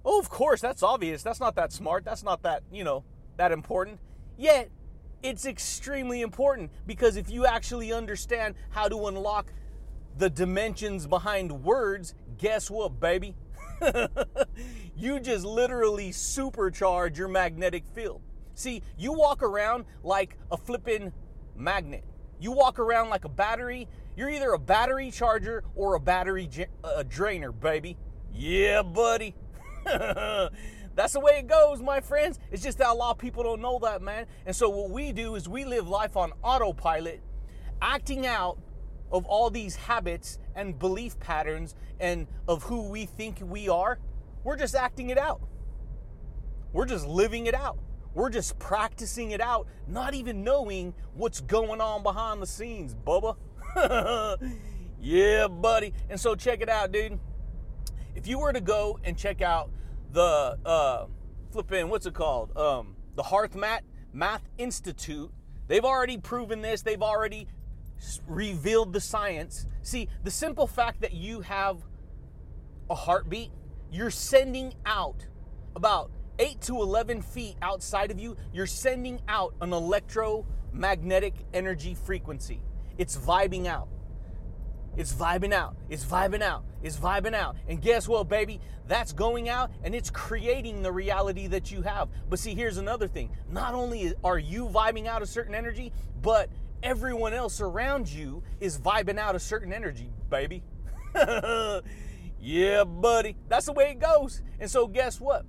Oh, 0.04 0.18
of 0.18 0.30
course, 0.30 0.60
that's 0.60 0.82
obvious. 0.82 1.22
That's 1.22 1.40
not 1.40 1.56
that 1.56 1.72
smart. 1.72 2.04
That's 2.04 2.22
not 2.22 2.42
that, 2.44 2.62
you 2.72 2.84
know, 2.84 3.04
that 3.36 3.52
important. 3.52 4.00
Yet, 4.38 4.70
it's 5.22 5.44
extremely 5.44 6.22
important 6.22 6.70
because 6.86 7.16
if 7.16 7.30
you 7.30 7.44
actually 7.44 7.92
understand 7.92 8.54
how 8.70 8.88
to 8.88 9.06
unlock 9.06 9.52
the 10.16 10.30
dimensions 10.30 11.06
behind 11.06 11.62
words, 11.62 12.14
guess 12.38 12.70
what, 12.70 12.98
baby? 12.98 13.36
you 14.96 15.20
just 15.20 15.44
literally 15.44 16.10
supercharge 16.10 17.18
your 17.18 17.28
magnetic 17.28 17.84
field. 17.94 18.22
See, 18.60 18.82
you 18.98 19.14
walk 19.14 19.42
around 19.42 19.86
like 20.04 20.36
a 20.52 20.56
flippin' 20.58 21.14
magnet. 21.56 22.04
You 22.38 22.52
walk 22.52 22.78
around 22.78 23.08
like 23.08 23.24
a 23.24 23.28
battery. 23.30 23.88
You're 24.18 24.28
either 24.28 24.52
a 24.52 24.58
battery 24.58 25.10
charger 25.10 25.64
or 25.74 25.94
a 25.94 26.00
battery 26.00 26.46
uh, 26.84 27.02
drainer, 27.08 27.52
baby. 27.52 27.96
Yeah, 28.34 28.82
buddy. 28.82 29.34
That's 29.84 31.14
the 31.14 31.20
way 31.20 31.38
it 31.38 31.46
goes, 31.46 31.80
my 31.80 32.00
friends. 32.00 32.38
It's 32.50 32.62
just 32.62 32.76
that 32.78 32.88
a 32.88 32.92
lot 32.92 33.12
of 33.12 33.18
people 33.18 33.42
don't 33.42 33.62
know 33.62 33.78
that, 33.78 34.02
man. 34.02 34.26
And 34.44 34.54
so 34.54 34.68
what 34.68 34.90
we 34.90 35.12
do 35.12 35.36
is 35.36 35.48
we 35.48 35.64
live 35.64 35.88
life 35.88 36.14
on 36.18 36.30
autopilot, 36.42 37.22
acting 37.80 38.26
out 38.26 38.58
of 39.10 39.24
all 39.24 39.48
these 39.48 39.74
habits 39.74 40.38
and 40.54 40.78
belief 40.78 41.18
patterns 41.18 41.74
and 41.98 42.26
of 42.46 42.64
who 42.64 42.90
we 42.90 43.06
think 43.06 43.38
we 43.42 43.70
are. 43.70 43.98
We're 44.44 44.56
just 44.56 44.74
acting 44.74 45.08
it 45.08 45.16
out. 45.16 45.40
We're 46.74 46.84
just 46.84 47.06
living 47.06 47.46
it 47.46 47.54
out. 47.54 47.78
We're 48.14 48.30
just 48.30 48.58
practicing 48.58 49.30
it 49.30 49.40
out, 49.40 49.66
not 49.86 50.14
even 50.14 50.42
knowing 50.42 50.94
what's 51.14 51.40
going 51.40 51.80
on 51.80 52.02
behind 52.02 52.42
the 52.42 52.46
scenes, 52.46 52.94
Bubba. 52.94 53.36
yeah, 55.00 55.46
buddy. 55.46 55.92
And 56.08 56.18
so 56.18 56.34
check 56.34 56.60
it 56.60 56.68
out, 56.68 56.90
dude. 56.90 57.18
If 58.16 58.26
you 58.26 58.38
were 58.38 58.52
to 58.52 58.60
go 58.60 58.98
and 59.04 59.16
check 59.16 59.42
out 59.42 59.70
the 60.12 60.58
uh, 60.66 61.06
flipping, 61.52 61.88
what's 61.88 62.06
it 62.06 62.14
called? 62.14 62.56
Um, 62.56 62.96
the 63.14 63.22
HeartMath 63.22 63.82
Math 64.12 64.42
Institute, 64.58 65.30
they've 65.68 65.84
already 65.84 66.18
proven 66.18 66.62
this. 66.62 66.82
They've 66.82 67.02
already 67.02 67.46
revealed 68.26 68.92
the 68.92 69.00
science. 69.00 69.66
See, 69.82 70.08
the 70.24 70.30
simple 70.30 70.66
fact 70.66 71.00
that 71.02 71.12
you 71.12 71.42
have 71.42 71.78
a 72.88 72.94
heartbeat, 72.94 73.52
you're 73.92 74.10
sending 74.10 74.74
out 74.84 75.26
about 75.76 76.10
8 76.40 76.58
to 76.62 76.80
11 76.80 77.20
feet 77.20 77.56
outside 77.60 78.10
of 78.10 78.18
you, 78.18 78.34
you're 78.50 78.66
sending 78.66 79.20
out 79.28 79.54
an 79.60 79.74
electromagnetic 79.74 81.34
energy 81.52 81.94
frequency. 81.94 82.62
It's 82.96 83.14
vibing 83.14 83.66
out. 83.66 83.88
It's 84.96 85.12
vibing 85.12 85.52
out. 85.52 85.76
It's 85.90 86.02
vibing 86.02 86.40
out. 86.40 86.64
It's 86.82 86.96
vibing 86.96 87.34
out. 87.34 87.56
And 87.68 87.80
guess 87.80 88.08
what, 88.08 88.30
baby? 88.30 88.58
That's 88.88 89.12
going 89.12 89.50
out 89.50 89.70
and 89.84 89.94
it's 89.94 90.08
creating 90.08 90.82
the 90.82 90.90
reality 90.90 91.46
that 91.48 91.70
you 91.70 91.82
have. 91.82 92.08
But 92.30 92.38
see, 92.38 92.54
here's 92.54 92.78
another 92.78 93.06
thing. 93.06 93.36
Not 93.50 93.74
only 93.74 94.14
are 94.24 94.38
you 94.38 94.66
vibing 94.66 95.06
out 95.06 95.20
a 95.20 95.26
certain 95.26 95.54
energy, 95.54 95.92
but 96.22 96.48
everyone 96.82 97.34
else 97.34 97.60
around 97.60 98.10
you 98.10 98.42
is 98.60 98.78
vibing 98.78 99.18
out 99.18 99.36
a 99.36 99.38
certain 99.38 99.74
energy, 99.74 100.10
baby. 100.30 100.62
yeah, 102.40 102.84
buddy. 102.84 103.36
That's 103.48 103.66
the 103.66 103.72
way 103.72 103.90
it 103.90 103.98
goes. 103.98 104.40
And 104.58 104.70
so, 104.70 104.86
guess 104.86 105.20
what? 105.20 105.44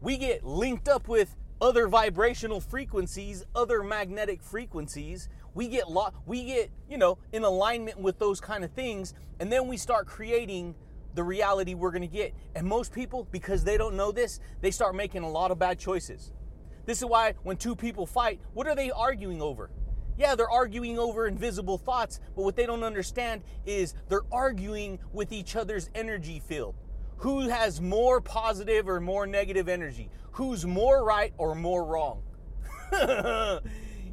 We 0.00 0.18
get 0.18 0.44
linked 0.44 0.88
up 0.88 1.08
with 1.08 1.34
other 1.60 1.88
vibrational 1.88 2.60
frequencies, 2.60 3.44
other 3.54 3.82
magnetic 3.82 4.42
frequencies. 4.42 5.28
We 5.54 5.68
get 5.68 5.90
lo- 5.90 6.12
we 6.26 6.44
get, 6.44 6.70
you 6.88 6.98
know, 6.98 7.18
in 7.32 7.44
alignment 7.44 7.98
with 7.98 8.18
those 8.18 8.40
kind 8.40 8.62
of 8.62 8.70
things, 8.72 9.14
and 9.40 9.50
then 9.50 9.66
we 9.68 9.76
start 9.76 10.06
creating 10.06 10.74
the 11.14 11.24
reality 11.24 11.74
we're 11.74 11.90
going 11.92 12.02
to 12.02 12.08
get. 12.08 12.34
And 12.54 12.66
most 12.66 12.92
people 12.92 13.26
because 13.30 13.64
they 13.64 13.78
don't 13.78 13.96
know 13.96 14.12
this, 14.12 14.38
they 14.60 14.70
start 14.70 14.94
making 14.94 15.22
a 15.22 15.30
lot 15.30 15.50
of 15.50 15.58
bad 15.58 15.78
choices. 15.78 16.32
This 16.84 16.98
is 16.98 17.06
why 17.06 17.34
when 17.42 17.56
two 17.56 17.74
people 17.74 18.06
fight, 18.06 18.38
what 18.52 18.66
are 18.66 18.74
they 18.74 18.90
arguing 18.90 19.40
over? 19.40 19.70
Yeah, 20.18 20.34
they're 20.34 20.48
arguing 20.48 20.98
over 20.98 21.26
invisible 21.26 21.78
thoughts, 21.78 22.20
but 22.34 22.42
what 22.42 22.54
they 22.56 22.64
don't 22.66 22.84
understand 22.84 23.42
is 23.64 23.94
they're 24.08 24.22
arguing 24.30 24.98
with 25.12 25.32
each 25.32 25.56
other's 25.56 25.90
energy 25.94 26.40
field. 26.40 26.74
Who 27.18 27.48
has 27.48 27.80
more 27.80 28.20
positive 28.20 28.88
or 28.88 29.00
more 29.00 29.26
negative 29.26 29.68
energy? 29.68 30.10
Who's 30.32 30.66
more 30.66 31.04
right 31.04 31.32
or 31.38 31.54
more 31.54 31.84
wrong? 31.84 32.22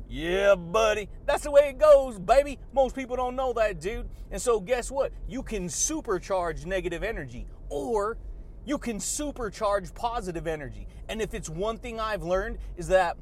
yeah, 0.09 0.55
buddy. 0.55 1.09
That's 1.25 1.43
the 1.43 1.51
way 1.51 1.69
it 1.69 1.77
goes, 1.77 2.17
baby. 2.17 2.59
Most 2.71 2.95
people 2.95 3.15
don't 3.15 3.35
know 3.35 3.51
that, 3.53 3.81
dude. 3.81 4.09
And 4.31 4.41
so, 4.41 4.59
guess 4.59 4.89
what? 4.89 5.11
You 5.27 5.43
can 5.43 5.67
supercharge 5.67 6.65
negative 6.65 7.03
energy 7.03 7.45
or 7.69 8.17
you 8.65 8.77
can 8.77 8.97
supercharge 8.97 9.93
positive 9.93 10.47
energy. 10.47 10.87
And 11.09 11.21
if 11.21 11.33
it's 11.33 11.49
one 11.49 11.77
thing 11.77 11.99
I've 11.99 12.23
learned, 12.23 12.57
is 12.77 12.87
that 12.87 13.17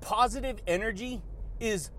positive 0.00 0.60
energy 0.66 1.22
is 1.58 1.90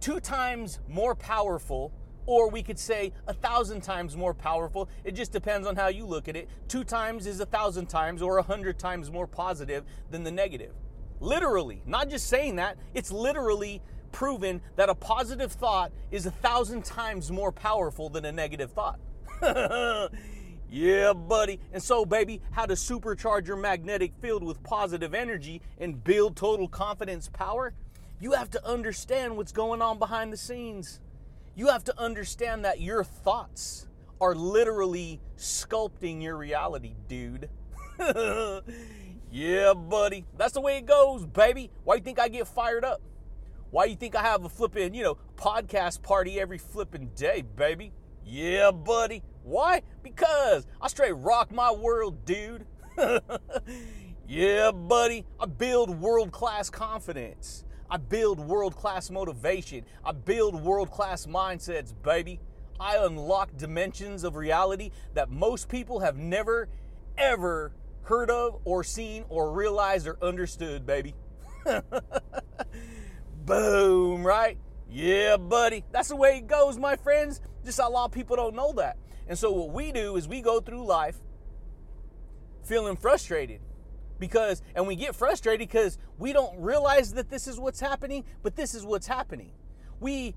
two 0.00 0.18
times 0.18 0.80
more 0.88 1.14
powerful 1.14 1.92
or 2.30 2.48
we 2.48 2.62
could 2.62 2.78
say 2.78 3.12
a 3.26 3.34
thousand 3.34 3.80
times 3.80 4.16
more 4.16 4.32
powerful. 4.32 4.88
It 5.02 5.16
just 5.16 5.32
depends 5.32 5.66
on 5.66 5.74
how 5.74 5.88
you 5.88 6.06
look 6.06 6.28
at 6.28 6.36
it. 6.36 6.48
Two 6.68 6.84
times 6.84 7.26
is 7.26 7.40
a 7.40 7.44
thousand 7.46 7.86
times 7.86 8.22
or 8.22 8.38
a 8.38 8.42
hundred 8.42 8.78
times 8.78 9.10
more 9.10 9.26
positive 9.26 9.82
than 10.12 10.22
the 10.22 10.30
negative. 10.30 10.70
Literally, 11.18 11.82
not 11.86 12.08
just 12.08 12.28
saying 12.28 12.54
that, 12.54 12.78
it's 12.94 13.10
literally 13.10 13.82
proven 14.12 14.60
that 14.76 14.88
a 14.88 14.94
positive 14.94 15.50
thought 15.50 15.90
is 16.12 16.24
a 16.24 16.30
thousand 16.30 16.84
times 16.84 17.32
more 17.32 17.50
powerful 17.50 18.08
than 18.08 18.24
a 18.24 18.30
negative 18.30 18.70
thought. 18.70 19.00
yeah, 20.70 21.12
buddy. 21.12 21.58
And 21.72 21.82
so, 21.82 22.04
baby, 22.04 22.40
how 22.52 22.64
to 22.64 22.74
supercharge 22.74 23.48
your 23.48 23.56
magnetic 23.56 24.12
field 24.22 24.44
with 24.44 24.62
positive 24.62 25.14
energy 25.14 25.62
and 25.78 26.02
build 26.04 26.36
total 26.36 26.68
confidence 26.68 27.28
power? 27.28 27.74
You 28.20 28.32
have 28.32 28.50
to 28.50 28.64
understand 28.64 29.36
what's 29.36 29.50
going 29.50 29.82
on 29.82 29.98
behind 29.98 30.32
the 30.32 30.36
scenes. 30.36 31.00
You 31.54 31.68
have 31.68 31.84
to 31.84 32.00
understand 32.00 32.64
that 32.64 32.80
your 32.80 33.04
thoughts 33.04 33.86
are 34.20 34.34
literally 34.34 35.20
sculpting 35.36 36.22
your 36.22 36.36
reality, 36.36 36.94
dude. 37.08 37.48
yeah, 39.30 39.74
buddy. 39.74 40.24
That's 40.36 40.52
the 40.52 40.60
way 40.60 40.78
it 40.78 40.86
goes, 40.86 41.26
baby. 41.26 41.70
Why 41.84 41.96
you 41.96 42.00
think 42.02 42.18
I 42.18 42.28
get 42.28 42.46
fired 42.46 42.84
up? 42.84 43.00
Why 43.70 43.84
you 43.84 43.96
think 43.96 44.16
I 44.16 44.22
have 44.22 44.44
a 44.44 44.48
flipping, 44.48 44.94
you 44.94 45.02
know, 45.02 45.18
podcast 45.36 46.02
party 46.02 46.40
every 46.40 46.58
flipping 46.58 47.10
day, 47.14 47.42
baby? 47.56 47.92
Yeah, 48.24 48.70
buddy. 48.70 49.22
Why? 49.42 49.82
Because 50.02 50.66
I 50.80 50.88
straight 50.88 51.12
rock 51.12 51.52
my 51.52 51.70
world, 51.72 52.24
dude. 52.24 52.66
yeah, 54.28 54.70
buddy. 54.72 55.24
I 55.38 55.46
build 55.46 56.00
world 56.00 56.32
class 56.32 56.68
confidence. 56.68 57.64
I 57.90 57.96
build 57.96 58.38
world 58.38 58.76
class 58.76 59.10
motivation. 59.10 59.84
I 60.04 60.12
build 60.12 60.54
world 60.54 60.90
class 60.90 61.26
mindsets, 61.26 61.92
baby. 62.02 62.40
I 62.78 62.96
unlock 62.96 63.56
dimensions 63.56 64.22
of 64.22 64.36
reality 64.36 64.90
that 65.14 65.28
most 65.28 65.68
people 65.68 66.00
have 66.00 66.16
never, 66.16 66.68
ever 67.18 67.72
heard 68.02 68.30
of 68.30 68.60
or 68.64 68.84
seen 68.84 69.24
or 69.28 69.52
realized 69.52 70.06
or 70.06 70.16
understood, 70.22 70.86
baby. 70.86 71.14
Boom, 73.44 74.24
right? 74.24 74.56
Yeah, 74.88 75.36
buddy. 75.36 75.84
That's 75.90 76.08
the 76.08 76.16
way 76.16 76.38
it 76.38 76.46
goes, 76.46 76.78
my 76.78 76.96
friends. 76.96 77.40
Just 77.64 77.80
a 77.80 77.88
lot 77.88 78.06
of 78.06 78.12
people 78.12 78.36
don't 78.36 78.54
know 78.54 78.72
that. 78.74 78.96
And 79.28 79.38
so, 79.38 79.50
what 79.52 79.72
we 79.72 79.92
do 79.92 80.16
is 80.16 80.26
we 80.26 80.40
go 80.40 80.60
through 80.60 80.84
life 80.84 81.16
feeling 82.64 82.96
frustrated 82.96 83.60
because 84.20 84.62
and 84.76 84.86
we 84.86 84.94
get 84.94 85.16
frustrated 85.16 85.66
because 85.66 85.98
we 86.18 86.32
don't 86.32 86.56
realize 86.60 87.14
that 87.14 87.30
this 87.30 87.48
is 87.48 87.58
what's 87.58 87.80
happening 87.80 88.24
but 88.42 88.54
this 88.54 88.74
is 88.74 88.84
what's 88.86 89.06
happening. 89.06 89.52
We 89.98 90.36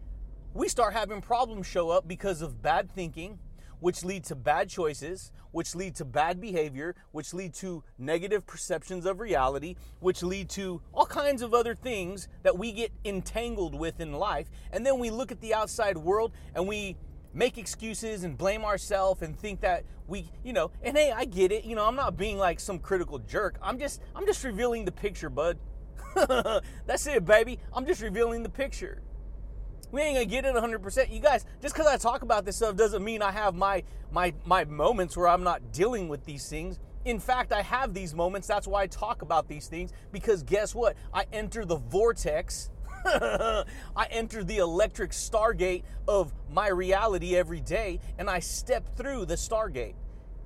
we 0.55 0.67
start 0.67 0.93
having 0.93 1.21
problems 1.21 1.67
show 1.67 1.89
up 1.89 2.07
because 2.07 2.41
of 2.41 2.61
bad 2.61 2.89
thinking 2.89 3.39
which 3.79 4.03
lead 4.05 4.23
to 4.23 4.35
bad 4.35 4.69
choices 4.69 5.31
which 5.51 5.75
lead 5.75 5.93
to 5.95 6.05
bad 6.05 6.39
behavior 6.39 6.95
which 7.11 7.33
lead 7.33 7.53
to 7.53 7.83
negative 7.97 8.47
perceptions 8.47 9.05
of 9.05 9.19
reality 9.19 9.75
which 9.99 10.23
lead 10.23 10.49
to 10.49 10.81
all 10.93 11.05
kinds 11.05 11.41
of 11.41 11.53
other 11.53 11.75
things 11.75 12.27
that 12.43 12.57
we 12.57 12.71
get 12.71 12.91
entangled 13.03 13.75
with 13.75 13.99
in 13.99 14.13
life. 14.13 14.49
And 14.71 14.85
then 14.85 14.99
we 14.99 15.09
look 15.09 15.31
at 15.31 15.41
the 15.41 15.53
outside 15.53 15.97
world 15.97 16.31
and 16.55 16.67
we 16.67 16.95
make 17.33 17.57
excuses 17.57 18.23
and 18.23 18.37
blame 18.37 18.63
ourselves 18.63 19.21
and 19.21 19.37
think 19.37 19.61
that 19.61 19.83
we, 20.07 20.29
you 20.43 20.53
know, 20.53 20.71
and 20.81 20.97
hey, 20.97 21.11
I 21.11 21.25
get 21.25 21.51
it. 21.51 21.65
You 21.65 21.75
know, 21.75 21.85
I'm 21.85 21.95
not 21.95 22.17
being 22.17 22.37
like 22.37 22.59
some 22.59 22.79
critical 22.79 23.19
jerk. 23.19 23.57
I'm 23.61 23.79
just 23.79 24.01
I'm 24.15 24.25
just 24.25 24.43
revealing 24.43 24.85
the 24.85 24.91
picture, 24.91 25.29
bud. 25.29 25.57
That's 26.85 27.07
it, 27.07 27.25
baby. 27.25 27.59
I'm 27.73 27.85
just 27.85 28.01
revealing 28.01 28.43
the 28.43 28.49
picture. 28.49 29.01
We 29.91 30.01
ain't 30.01 30.15
gonna 30.15 30.25
get 30.25 30.45
it 30.45 30.55
100%. 30.55 31.13
You 31.13 31.19
guys, 31.19 31.45
just 31.61 31.75
because 31.75 31.87
I 31.87 31.97
talk 31.97 32.23
about 32.23 32.45
this 32.45 32.55
stuff 32.55 32.75
doesn't 32.75 33.03
mean 33.03 33.21
I 33.21 33.31
have 33.31 33.55
my 33.55 33.83
my 34.11 34.33
my 34.45 34.65
moments 34.65 35.15
where 35.15 35.27
I'm 35.27 35.43
not 35.43 35.71
dealing 35.71 36.07
with 36.07 36.25
these 36.25 36.47
things. 36.47 36.79
In 37.05 37.19
fact, 37.19 37.51
I 37.51 37.61
have 37.61 37.93
these 37.93 38.15
moments. 38.15 38.47
That's 38.47 38.67
why 38.67 38.83
I 38.83 38.87
talk 38.87 39.21
about 39.21 39.47
these 39.47 39.67
things 39.67 39.91
because 40.11 40.41
guess 40.41 40.73
what? 40.73 40.95
I 41.13 41.25
enter 41.31 41.65
the 41.65 41.75
vortex 41.75 42.69
I 43.95 44.07
enter 44.09 44.43
the 44.43 44.57
electric 44.57 45.11
stargate 45.11 45.83
of 46.07 46.33
my 46.49 46.69
reality 46.69 47.35
every 47.35 47.59
day 47.59 47.99
and 48.17 48.29
I 48.29 48.39
step 48.39 48.95
through 48.95 49.25
the 49.25 49.35
stargate. 49.35 49.95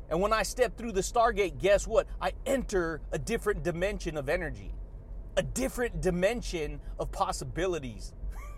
And 0.09 0.21
when 0.21 0.33
I 0.33 0.43
step 0.43 0.77
through 0.77 0.93
the 0.93 1.01
stargate, 1.01 1.59
guess 1.59 1.85
what? 1.85 2.07
I 2.21 2.31
enter 2.45 3.01
a 3.11 3.19
different 3.19 3.63
dimension 3.63 4.17
of 4.17 4.29
energy, 4.29 4.73
a 5.35 5.43
different 5.43 6.01
dimension 6.01 6.79
of 6.97 7.11
possibilities. 7.11 8.13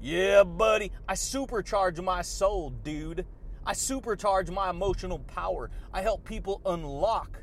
yeah, 0.00 0.44
buddy. 0.44 0.92
I 1.08 1.14
supercharge 1.14 2.02
my 2.02 2.22
soul, 2.22 2.70
dude. 2.70 3.26
I 3.64 3.72
supercharge 3.72 4.50
my 4.50 4.70
emotional 4.70 5.18
power. 5.20 5.70
I 5.92 6.02
help 6.02 6.24
people 6.24 6.60
unlock 6.64 7.42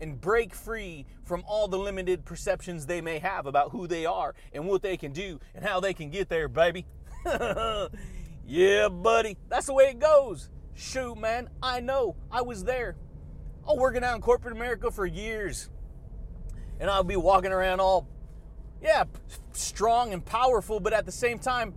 and 0.00 0.20
break 0.20 0.54
free 0.54 1.06
from 1.24 1.44
all 1.46 1.68
the 1.68 1.78
limited 1.78 2.24
perceptions 2.24 2.86
they 2.86 3.00
may 3.00 3.18
have 3.18 3.46
about 3.46 3.70
who 3.70 3.86
they 3.86 4.06
are 4.06 4.34
and 4.52 4.66
what 4.66 4.82
they 4.82 4.96
can 4.96 5.12
do 5.12 5.40
and 5.54 5.64
how 5.64 5.80
they 5.80 5.94
can 5.94 6.10
get 6.10 6.28
there, 6.28 6.48
baby. 6.48 6.86
yeah, 8.46 8.88
buddy. 8.88 9.36
That's 9.48 9.66
the 9.66 9.74
way 9.74 9.84
it 9.84 9.98
goes. 9.98 10.50
Shoot, 10.74 11.16
man. 11.16 11.48
I 11.62 11.80
know. 11.80 12.16
I 12.30 12.42
was 12.42 12.64
there. 12.64 12.96
I 13.66 13.72
was 13.72 13.78
working 13.78 14.04
out 14.04 14.16
in 14.16 14.20
corporate 14.20 14.56
America 14.56 14.90
for 14.90 15.06
years. 15.06 15.70
And 16.80 16.90
I'll 16.90 17.04
be 17.04 17.16
walking 17.16 17.52
around 17.52 17.80
all, 17.80 18.08
yeah, 18.82 19.04
strong 19.52 20.12
and 20.12 20.24
powerful, 20.24 20.80
but 20.80 20.92
at 20.92 21.06
the 21.06 21.12
same 21.12 21.38
time, 21.38 21.74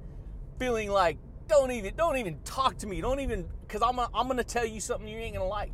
feeling 0.59 0.89
like, 0.89 1.17
don't 1.47 1.71
even, 1.71 1.95
don't 1.95 2.17
even 2.17 2.39
talk 2.43 2.77
to 2.79 2.87
me. 2.87 2.99
Don't 2.99 3.19
even, 3.19 3.47
because 3.61 3.81
I'm, 3.81 3.99
I'm 3.99 4.25
going 4.25 4.37
to 4.37 4.43
tell 4.43 4.65
you 4.65 4.81
something 4.81 5.07
you 5.07 5.17
ain't 5.17 5.35
going 5.35 5.45
to 5.45 5.49
like. 5.49 5.71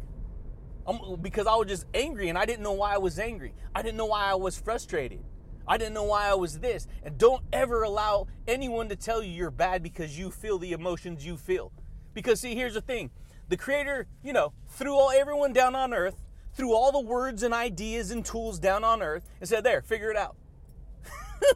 I'm, 0.86 1.22
because 1.22 1.48
I 1.48 1.56
was 1.56 1.68
just 1.68 1.86
angry 1.94 2.30
and 2.30 2.38
I 2.38 2.46
didn't 2.46 2.64
know 2.64 2.74
why 2.74 2.94
I 2.94 2.98
was 2.98 3.20
angry. 3.20 3.54
I 3.74 3.82
didn't 3.82 3.98
know 3.98 4.06
why 4.06 4.30
I 4.30 4.36
was 4.36 4.58
frustrated. 4.58 5.20
I 5.68 5.78
didn't 5.78 5.94
know 5.94 6.04
why 6.04 6.30
I 6.30 6.34
was 6.34 6.60
this. 6.60 6.88
And 7.04 7.18
don't 7.18 7.42
ever 7.54 7.84
allow 7.84 8.28
anyone 8.48 8.90
to 8.90 8.96
tell 8.96 9.24
you 9.24 9.32
you're 9.32 9.52
bad 9.52 9.82
because 9.82 10.18
you 10.18 10.30
feel 10.30 10.58
the 10.58 10.74
emotions 10.74 11.26
you 11.26 11.38
feel. 11.38 11.72
Because 12.14 12.42
see, 12.42 12.56
here's 12.56 12.74
the 12.74 12.82
thing. 12.82 13.12
The 13.50 13.58
creator, 13.58 14.08
you 14.24 14.34
know, 14.34 14.54
threw 14.68 14.94
all 14.94 15.12
everyone 15.12 15.54
down 15.54 15.76
on 15.76 15.94
earth, 15.94 16.24
threw 16.54 16.74
all 16.74 16.92
the 16.92 17.00
words 17.00 17.44
and 17.44 17.54
ideas 17.54 18.12
and 18.12 18.26
tools 18.26 18.60
down 18.60 18.84
on 18.84 19.02
earth 19.02 19.30
and 19.40 19.50
said, 19.50 19.64
"There, 19.64 19.82
figure 19.82 20.12
it 20.12 20.18
out." 20.18 20.36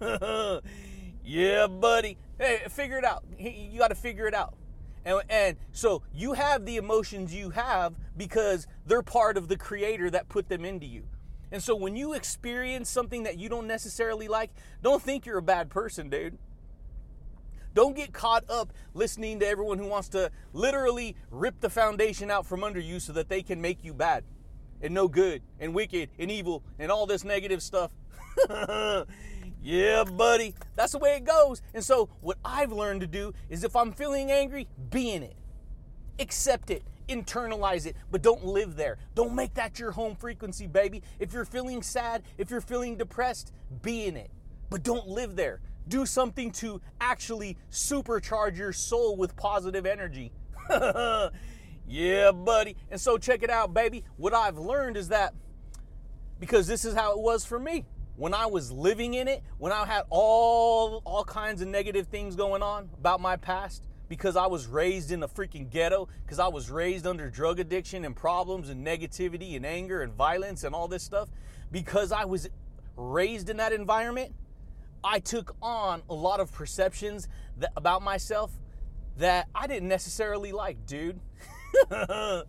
yeah, 1.24 1.67
buddy. 1.67 2.17
Hey, 2.38 2.62
figure 2.69 2.98
it 2.98 3.05
out. 3.05 3.24
You 3.38 3.79
got 3.79 3.89
to 3.89 3.96
figure 3.96 4.27
it 4.27 4.34
out. 4.34 4.55
And, 5.08 5.22
and 5.30 5.58
so 5.72 6.04
you 6.14 6.34
have 6.34 6.66
the 6.66 6.76
emotions 6.76 7.34
you 7.34 7.52
have 7.52 7.94
because 8.18 8.68
they're 8.86 9.02
part 9.02 9.38
of 9.38 9.48
the 9.48 9.56
creator 9.56 10.10
that 10.10 10.28
put 10.28 10.50
them 10.50 10.66
into 10.66 10.86
you. 10.86 11.04
And 11.50 11.64
so 11.64 11.78
when 11.78 11.96
you 11.96 12.12
experience 12.12 12.90
something 12.90 13.24
that 13.24 13.38
you 13.38 13.48
don't 13.48 13.68
necessarily 13.68 14.28
like, 14.28 14.52
don't 14.84 15.02
think 15.02 15.26
you're 15.26 15.38
a 15.38 15.42
bad 15.42 15.70
person, 15.70 16.10
dude. 16.10 16.38
Don't 17.74 17.96
get 17.96 18.12
caught 18.12 18.44
up 18.50 18.74
listening 18.94 19.40
to 19.40 19.48
everyone 19.48 19.78
who 19.78 19.88
wants 19.88 20.10
to 20.10 20.30
literally 20.52 21.16
rip 21.32 21.62
the 21.62 21.70
foundation 21.70 22.30
out 22.30 22.46
from 22.46 22.62
under 22.62 22.82
you 22.82 23.00
so 23.00 23.14
that 23.14 23.30
they 23.30 23.42
can 23.42 23.62
make 23.62 23.86
you 23.86 23.94
bad 23.94 24.26
and 24.82 24.94
no 24.94 25.08
good 25.08 25.42
and 25.58 25.74
wicked 25.74 26.10
and 26.20 26.30
evil 26.30 26.64
and 26.80 26.92
all 26.92 27.06
this 27.06 27.24
negative 27.24 27.64
stuff. 27.64 27.92
yeah, 29.68 30.06
buddy. 30.06 30.56
That's 30.76 30.94
the 30.94 30.98
way 30.98 31.18
it 31.18 31.26
goes. 31.26 31.62
And 31.74 31.84
so, 31.84 32.08
what 32.22 32.38
I've 32.46 32.72
learned 32.72 33.02
to 33.02 33.08
do 33.08 33.34
is 33.50 33.66
if 33.66 33.76
I'm 33.76 33.92
feeling 33.92 34.32
angry, 34.32 34.66
be 34.92 35.12
in 35.12 35.24
it, 35.24 35.36
accept 36.20 36.70
it, 36.72 36.84
internalize 37.10 37.86
it, 37.86 37.98
but 38.10 38.22
don't 38.22 38.46
live 38.46 38.78
there. 38.78 38.98
Don't 39.14 39.36
make 39.36 39.56
that 39.56 39.78
your 39.78 39.92
home 39.92 40.16
frequency, 40.16 40.68
baby. 40.68 41.04
If 41.20 41.34
you're 41.34 41.44
feeling 41.44 41.82
sad, 41.82 42.24
if 42.38 42.50
you're 42.50 42.62
feeling 42.62 42.96
depressed, 42.96 43.52
be 43.82 44.06
in 44.06 44.16
it, 44.16 44.32
but 44.70 44.84
don't 44.84 45.10
live 45.10 45.36
there. 45.36 45.60
Do 45.90 46.06
something 46.06 46.52
to 46.52 46.80
actually 47.02 47.58
supercharge 47.70 48.58
your 48.58 48.72
soul 48.72 49.18
with 49.18 49.36
positive 49.36 49.86
energy. 49.86 50.32
yeah, 51.90 52.32
buddy. 52.32 52.78
And 52.90 53.02
so, 53.02 53.18
check 53.18 53.44
it 53.44 53.50
out, 53.50 53.74
baby. 53.74 54.06
What 54.16 54.34
I've 54.34 54.58
learned 54.58 54.96
is 54.96 55.10
that 55.10 55.34
because 56.40 56.68
this 56.68 56.86
is 56.86 56.94
how 56.94 57.12
it 57.12 57.20
was 57.20 57.44
for 57.44 57.60
me 57.60 57.84
when 58.18 58.34
I 58.34 58.48
was 58.48 58.72
living 58.72 59.14
in 59.14 59.28
it, 59.28 59.44
when 59.60 59.72
I 59.72 59.86
had 59.86 60.04
all 60.10 61.02
all 61.06 61.24
kinds 61.24 61.62
of 61.62 61.68
negative 61.68 62.08
things 62.08 62.36
going 62.36 62.62
on 62.62 62.90
about 62.98 63.22
my 63.22 63.38
past, 63.38 63.88
because 64.10 64.36
I 64.36 64.48
was 64.48 64.66
raised 64.66 65.12
in 65.12 65.24
a 65.24 65.28
freaking 65.28 65.70
ghetto, 65.70 66.10
because 66.26 66.40
I 66.40 66.48
was 66.48 66.70
raised 66.70 67.06
under 67.06 67.30
drug 67.30 67.60
addiction 67.60 68.04
and 68.04 68.16
problems 68.16 68.70
and 68.70 68.86
negativity 68.86 69.56
and 69.56 69.66
anger 69.66 70.02
and 70.02 70.14
violence 70.14 70.64
and 70.64 70.74
all 70.74 70.88
this 70.88 71.04
stuff, 71.04 71.30
because 71.72 72.12
I 72.12 72.26
was 72.26 72.50
raised 72.96 73.50
in 73.50 73.58
that 73.58 73.72
environment, 73.72 74.34
I 75.04 75.20
took 75.20 75.56
on 75.62 76.02
a 76.10 76.16
lot 76.16 76.40
of 76.40 76.52
perceptions 76.52 77.28
that, 77.58 77.72
about 77.78 78.02
myself 78.02 78.52
that 79.18 79.48
I 79.54 79.68
didn't 79.68 79.90
necessarily 79.90 80.52
like, 80.52 80.86
dude. 80.86 81.20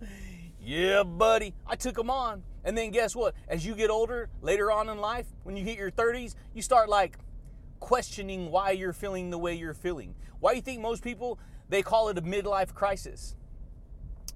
yeah, 0.61 1.03
buddy, 1.03 1.55
I 1.67 1.77
took 1.77 1.97
them 1.97 2.09
on. 2.09 2.43
And 2.65 2.77
then 2.77 2.91
guess 2.91 3.15
what? 3.15 3.35
As 3.49 3.65
you 3.65 3.75
get 3.75 3.91
older, 3.91 4.29
later 4.43 4.71
on 4.71 4.89
in 4.89 4.99
life, 4.99 5.27
when 5.45 5.57
you 5.57 5.65
hit 5.65 5.79
your 5.79 5.91
30s, 5.91 6.35
you 6.55 6.63
start 6.63 6.89
like 6.89 7.19
questioning 7.81 8.51
why 8.51 8.73
you're 8.73 8.93
feeling 8.93 9.31
the 9.31 9.39
way 9.39 9.55
you're 9.55 9.75
feeling. 9.75 10.15
Why 10.41 10.53
you 10.53 10.61
think 10.61 10.81
most 10.81 11.03
people 11.03 11.39
they 11.69 11.83
call 11.83 12.09
it 12.09 12.19
a 12.19 12.23
midlife 12.23 12.75
crisis? 12.75 13.37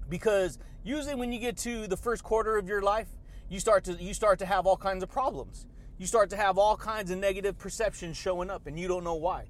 Because 0.09 0.57
usually 0.83 1.15
when 1.15 1.31
you 1.31 1.39
get 1.39 1.57
to 1.57 1.87
the 1.87 1.97
first 1.97 2.23
quarter 2.23 2.57
of 2.57 2.67
your 2.67 2.81
life, 2.81 3.07
you 3.49 3.59
start 3.59 3.83
to 3.85 3.93
you 3.93 4.13
start 4.13 4.39
to 4.39 4.45
have 4.45 4.65
all 4.65 4.77
kinds 4.77 5.03
of 5.03 5.09
problems. 5.09 5.67
You 5.97 6.07
start 6.07 6.29
to 6.31 6.37
have 6.37 6.57
all 6.57 6.75
kinds 6.75 7.11
of 7.11 7.19
negative 7.19 7.57
perceptions 7.57 8.17
showing 8.17 8.49
up 8.49 8.67
and 8.67 8.79
you 8.79 8.87
don't 8.87 9.03
know 9.03 9.15
why. 9.15 9.45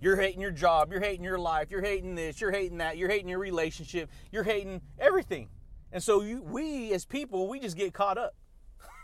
You're 0.00 0.16
hating 0.16 0.40
your 0.40 0.50
job, 0.50 0.90
you're 0.90 1.00
hating 1.00 1.24
your 1.24 1.38
life, 1.38 1.70
you're 1.70 1.82
hating 1.82 2.16
this, 2.16 2.40
you're 2.40 2.50
hating 2.50 2.78
that, 2.78 2.96
you're 2.96 3.08
hating 3.08 3.28
your 3.28 3.38
relationship, 3.38 4.10
you're 4.32 4.42
hating 4.42 4.80
everything. 4.98 5.48
And 5.92 6.02
so 6.02 6.22
you, 6.22 6.42
we 6.42 6.92
as 6.92 7.04
people, 7.04 7.48
we 7.48 7.60
just 7.60 7.76
get 7.76 7.92
caught 7.92 8.18
up. 8.18 8.34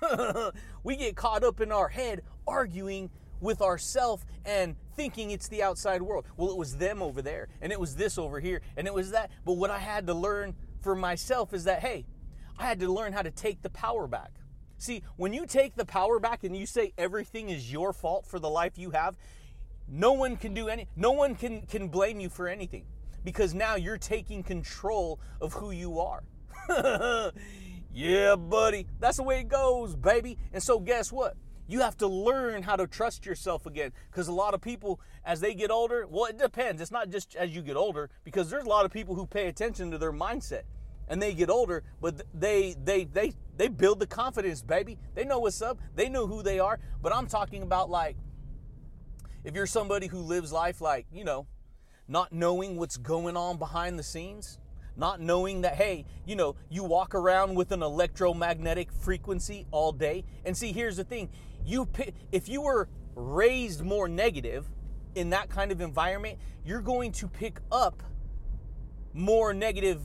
we 0.84 0.96
get 0.96 1.16
caught 1.16 1.44
up 1.44 1.60
in 1.60 1.70
our 1.72 1.88
head 1.88 2.22
arguing 2.46 3.10
with 3.40 3.60
ourself 3.60 4.24
and 4.44 4.74
thinking 4.96 5.30
it's 5.30 5.48
the 5.48 5.62
outside 5.62 6.02
world. 6.02 6.26
Well, 6.36 6.50
it 6.50 6.56
was 6.56 6.76
them 6.76 7.02
over 7.02 7.22
there, 7.22 7.48
and 7.60 7.72
it 7.72 7.78
was 7.78 7.94
this 7.94 8.18
over 8.18 8.40
here, 8.40 8.62
and 8.76 8.86
it 8.86 8.94
was 8.94 9.10
that. 9.10 9.30
But 9.44 9.54
what 9.54 9.70
I 9.70 9.78
had 9.78 10.06
to 10.06 10.14
learn 10.14 10.54
for 10.80 10.94
myself 10.94 11.52
is 11.52 11.64
that, 11.64 11.80
hey, 11.80 12.06
I 12.58 12.64
had 12.64 12.80
to 12.80 12.92
learn 12.92 13.12
how 13.12 13.22
to 13.22 13.30
take 13.30 13.62
the 13.62 13.70
power 13.70 14.06
back. 14.06 14.32
See, 14.78 15.02
when 15.16 15.32
you 15.32 15.46
take 15.46 15.74
the 15.74 15.84
power 15.84 16.18
back 16.20 16.44
and 16.44 16.56
you 16.56 16.66
say 16.66 16.92
everything 16.96 17.50
is 17.50 17.70
your 17.70 17.92
fault 17.92 18.26
for 18.26 18.38
the 18.38 18.48
life 18.48 18.78
you 18.78 18.90
have, 18.90 19.16
no 19.88 20.12
one 20.12 20.36
can 20.36 20.54
do 20.54 20.68
any 20.68 20.86
no 20.96 21.12
one 21.12 21.34
can 21.34 21.62
can 21.62 21.88
blame 21.88 22.20
you 22.20 22.28
for 22.28 22.46
anything 22.46 22.84
because 23.24 23.54
now 23.54 23.74
you're 23.74 23.98
taking 23.98 24.42
control 24.42 25.18
of 25.40 25.54
who 25.54 25.70
you 25.70 25.98
are. 25.98 26.22
yeah, 27.92 28.36
buddy. 28.36 28.86
That's 29.00 29.16
the 29.16 29.22
way 29.22 29.40
it 29.40 29.48
goes, 29.48 29.96
baby. 29.96 30.38
And 30.52 30.62
so 30.62 30.78
guess 30.78 31.10
what? 31.10 31.36
You 31.66 31.80
have 31.80 31.96
to 31.98 32.06
learn 32.06 32.62
how 32.62 32.76
to 32.76 32.86
trust 32.86 33.26
yourself 33.26 33.66
again 33.66 33.92
because 34.10 34.28
a 34.28 34.32
lot 34.32 34.54
of 34.54 34.60
people, 34.60 35.00
as 35.24 35.40
they 35.40 35.54
get 35.54 35.70
older, 35.70 36.06
well, 36.08 36.24
it 36.24 36.38
depends. 36.38 36.80
It's 36.80 36.90
not 36.90 37.10
just 37.10 37.36
as 37.36 37.54
you 37.54 37.60
get 37.60 37.76
older 37.76 38.08
because 38.24 38.48
there's 38.48 38.64
a 38.64 38.68
lot 38.68 38.86
of 38.86 38.90
people 38.90 39.14
who 39.14 39.26
pay 39.26 39.48
attention 39.48 39.90
to 39.90 39.98
their 39.98 40.12
mindset 40.12 40.62
and 41.08 41.20
they 41.20 41.34
get 41.34 41.50
older, 41.50 41.82
but 42.00 42.22
they 42.32 42.74
they 42.82 43.04
they 43.04 43.34
they 43.56 43.68
build 43.68 44.00
the 44.00 44.06
confidence, 44.06 44.62
baby. 44.62 44.98
They 45.14 45.24
know 45.24 45.38
what's 45.40 45.60
up. 45.60 45.78
They 45.94 46.08
know 46.08 46.26
who 46.26 46.42
they 46.42 46.58
are. 46.58 46.78
But 47.02 47.14
I'm 47.14 47.26
talking 47.26 47.62
about 47.62 47.90
like 47.90 48.16
if 49.44 49.54
you're 49.54 49.66
somebody 49.66 50.06
who 50.06 50.18
lives 50.18 50.52
life 50.52 50.80
like 50.80 51.06
you 51.12 51.24
know, 51.24 51.46
not 52.06 52.32
knowing 52.32 52.76
what's 52.76 52.96
going 52.96 53.36
on 53.36 53.58
behind 53.58 53.98
the 53.98 54.02
scenes 54.02 54.58
not 54.98 55.20
knowing 55.20 55.62
that, 55.62 55.76
hey, 55.76 56.04
you 56.26 56.36
know, 56.36 56.56
you 56.68 56.84
walk 56.84 57.14
around 57.14 57.54
with 57.54 57.72
an 57.72 57.82
electromagnetic 57.82 58.92
frequency 58.92 59.64
all 59.70 59.92
day. 59.92 60.24
And 60.44 60.56
see, 60.56 60.72
here's 60.72 60.96
the 60.96 61.04
thing 61.04 61.30
you 61.64 61.88
if 62.32 62.48
you 62.48 62.62
were 62.62 62.88
raised 63.14 63.82
more 63.82 64.08
negative 64.08 64.66
in 65.14 65.30
that 65.30 65.48
kind 65.48 65.72
of 65.72 65.80
environment, 65.80 66.38
you're 66.64 66.82
going 66.82 67.12
to 67.12 67.28
pick 67.28 67.60
up 67.70 68.02
more 69.14 69.54
negative 69.54 70.00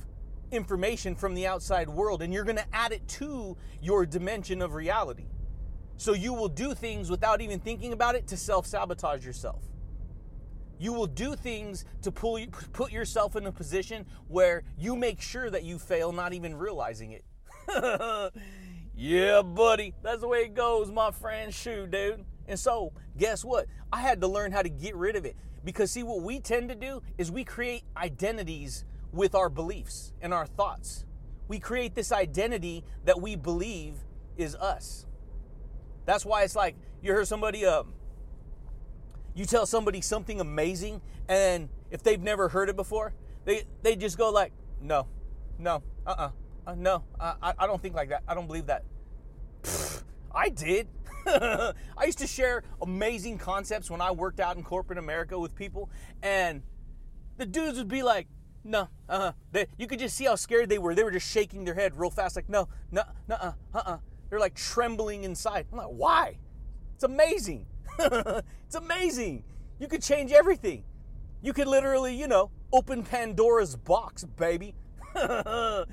information 0.51 1.15
from 1.15 1.33
the 1.33 1.47
outside 1.47 1.89
world 1.89 2.21
and 2.21 2.33
you're 2.33 2.43
going 2.43 2.57
to 2.57 2.65
add 2.73 2.91
it 2.91 3.07
to 3.07 3.57
your 3.81 4.05
dimension 4.05 4.61
of 4.61 4.75
reality. 4.75 5.25
So 5.97 6.13
you 6.13 6.33
will 6.33 6.49
do 6.49 6.73
things 6.73 7.09
without 7.09 7.41
even 7.41 7.59
thinking 7.59 7.93
about 7.93 8.15
it 8.15 8.27
to 8.27 8.37
self 8.37 8.65
sabotage 8.65 9.25
yourself. 9.25 9.63
You 10.83 10.91
will 10.91 11.07
do 11.07 11.37
things 11.37 11.85
to 12.01 12.11
pull 12.11 12.37
you, 12.37 12.47
put 12.47 12.91
yourself 12.91 13.37
in 13.37 13.45
a 13.45 13.53
position 13.53 14.05
where 14.27 14.63
you 14.77 14.97
make 14.97 15.21
sure 15.21 15.49
that 15.49 15.63
you 15.63 15.79
fail, 15.79 16.11
not 16.11 16.33
even 16.33 16.57
realizing 16.57 17.11
it. 17.11 17.23
yeah, 18.93 19.41
buddy, 19.41 19.93
that's 20.03 20.19
the 20.19 20.27
way 20.27 20.39
it 20.39 20.55
goes, 20.55 20.91
my 20.91 21.11
friend. 21.11 21.53
Shoot, 21.53 21.89
dude. 21.89 22.25
And 22.49 22.59
so, 22.59 22.91
guess 23.17 23.45
what? 23.45 23.67
I 23.93 24.01
had 24.01 24.19
to 24.19 24.27
learn 24.27 24.51
how 24.51 24.61
to 24.61 24.67
get 24.67 24.97
rid 24.97 25.15
of 25.15 25.23
it 25.23 25.37
because 25.63 25.89
see, 25.89 26.03
what 26.03 26.21
we 26.21 26.41
tend 26.41 26.67
to 26.67 26.75
do 26.75 27.01
is 27.17 27.31
we 27.31 27.45
create 27.45 27.83
identities 27.95 28.83
with 29.13 29.35
our 29.35 29.47
beliefs 29.47 30.11
and 30.21 30.33
our 30.33 30.45
thoughts. 30.45 31.05
We 31.47 31.59
create 31.59 31.95
this 31.95 32.11
identity 32.11 32.83
that 33.05 33.21
we 33.21 33.37
believe 33.37 33.93
is 34.35 34.53
us. 34.55 35.05
That's 36.05 36.25
why 36.25 36.43
it's 36.43 36.57
like 36.57 36.75
you 37.01 37.13
heard 37.13 37.29
somebody 37.29 37.65
um, 37.65 37.93
you 39.35 39.45
tell 39.45 39.65
somebody 39.65 40.01
something 40.01 40.39
amazing, 40.39 41.01
and 41.27 41.69
if 41.91 42.03
they've 42.03 42.21
never 42.21 42.49
heard 42.49 42.69
it 42.69 42.75
before, 42.75 43.13
they 43.45 43.63
they 43.81 43.95
just 43.95 44.17
go 44.17 44.29
like, 44.29 44.53
no, 44.81 45.07
no, 45.59 45.83
uh-uh, 46.05 46.29
uh, 46.67 46.75
no, 46.75 47.03
I, 47.19 47.53
I 47.57 47.67
don't 47.67 47.81
think 47.81 47.95
like 47.95 48.09
that. 48.09 48.23
I 48.27 48.33
don't 48.33 48.47
believe 48.47 48.67
that. 48.67 48.83
Pfft, 49.63 50.03
I 50.35 50.49
did. 50.49 50.87
I 51.25 51.73
used 52.05 52.19
to 52.19 52.27
share 52.27 52.63
amazing 52.81 53.37
concepts 53.37 53.89
when 53.89 54.01
I 54.01 54.11
worked 54.11 54.39
out 54.39 54.57
in 54.57 54.63
corporate 54.63 54.99
America 54.99 55.39
with 55.39 55.55
people, 55.55 55.89
and 56.21 56.61
the 57.37 57.45
dudes 57.45 57.77
would 57.77 57.87
be 57.87 58.03
like, 58.03 58.27
no, 58.63 58.87
uh-uh. 59.09 59.33
They, 59.51 59.67
you 59.77 59.87
could 59.87 59.99
just 59.99 60.15
see 60.15 60.25
how 60.25 60.35
scared 60.35 60.69
they 60.69 60.77
were. 60.77 60.95
They 60.95 61.03
were 61.03 61.11
just 61.11 61.29
shaking 61.29 61.65
their 61.65 61.73
head 61.73 61.97
real 61.97 62.09
fast, 62.09 62.35
like, 62.35 62.49
no, 62.49 62.67
no, 62.91 63.03
uh-uh, 63.29 63.53
uh-uh. 63.73 63.97
They're 64.29 64.39
like 64.39 64.55
trembling 64.55 65.23
inside. 65.23 65.67
I'm 65.71 65.77
like, 65.77 65.87
why? 65.87 66.37
It's 66.95 67.03
amazing. 67.03 67.65
it's 68.65 68.75
amazing. 68.75 69.43
You 69.79 69.87
could 69.87 70.01
change 70.01 70.31
everything. 70.31 70.83
You 71.41 71.53
could 71.53 71.67
literally, 71.67 72.15
you 72.15 72.27
know, 72.27 72.51
open 72.71 73.03
Pandora's 73.03 73.75
box, 73.75 74.23
baby. 74.23 74.75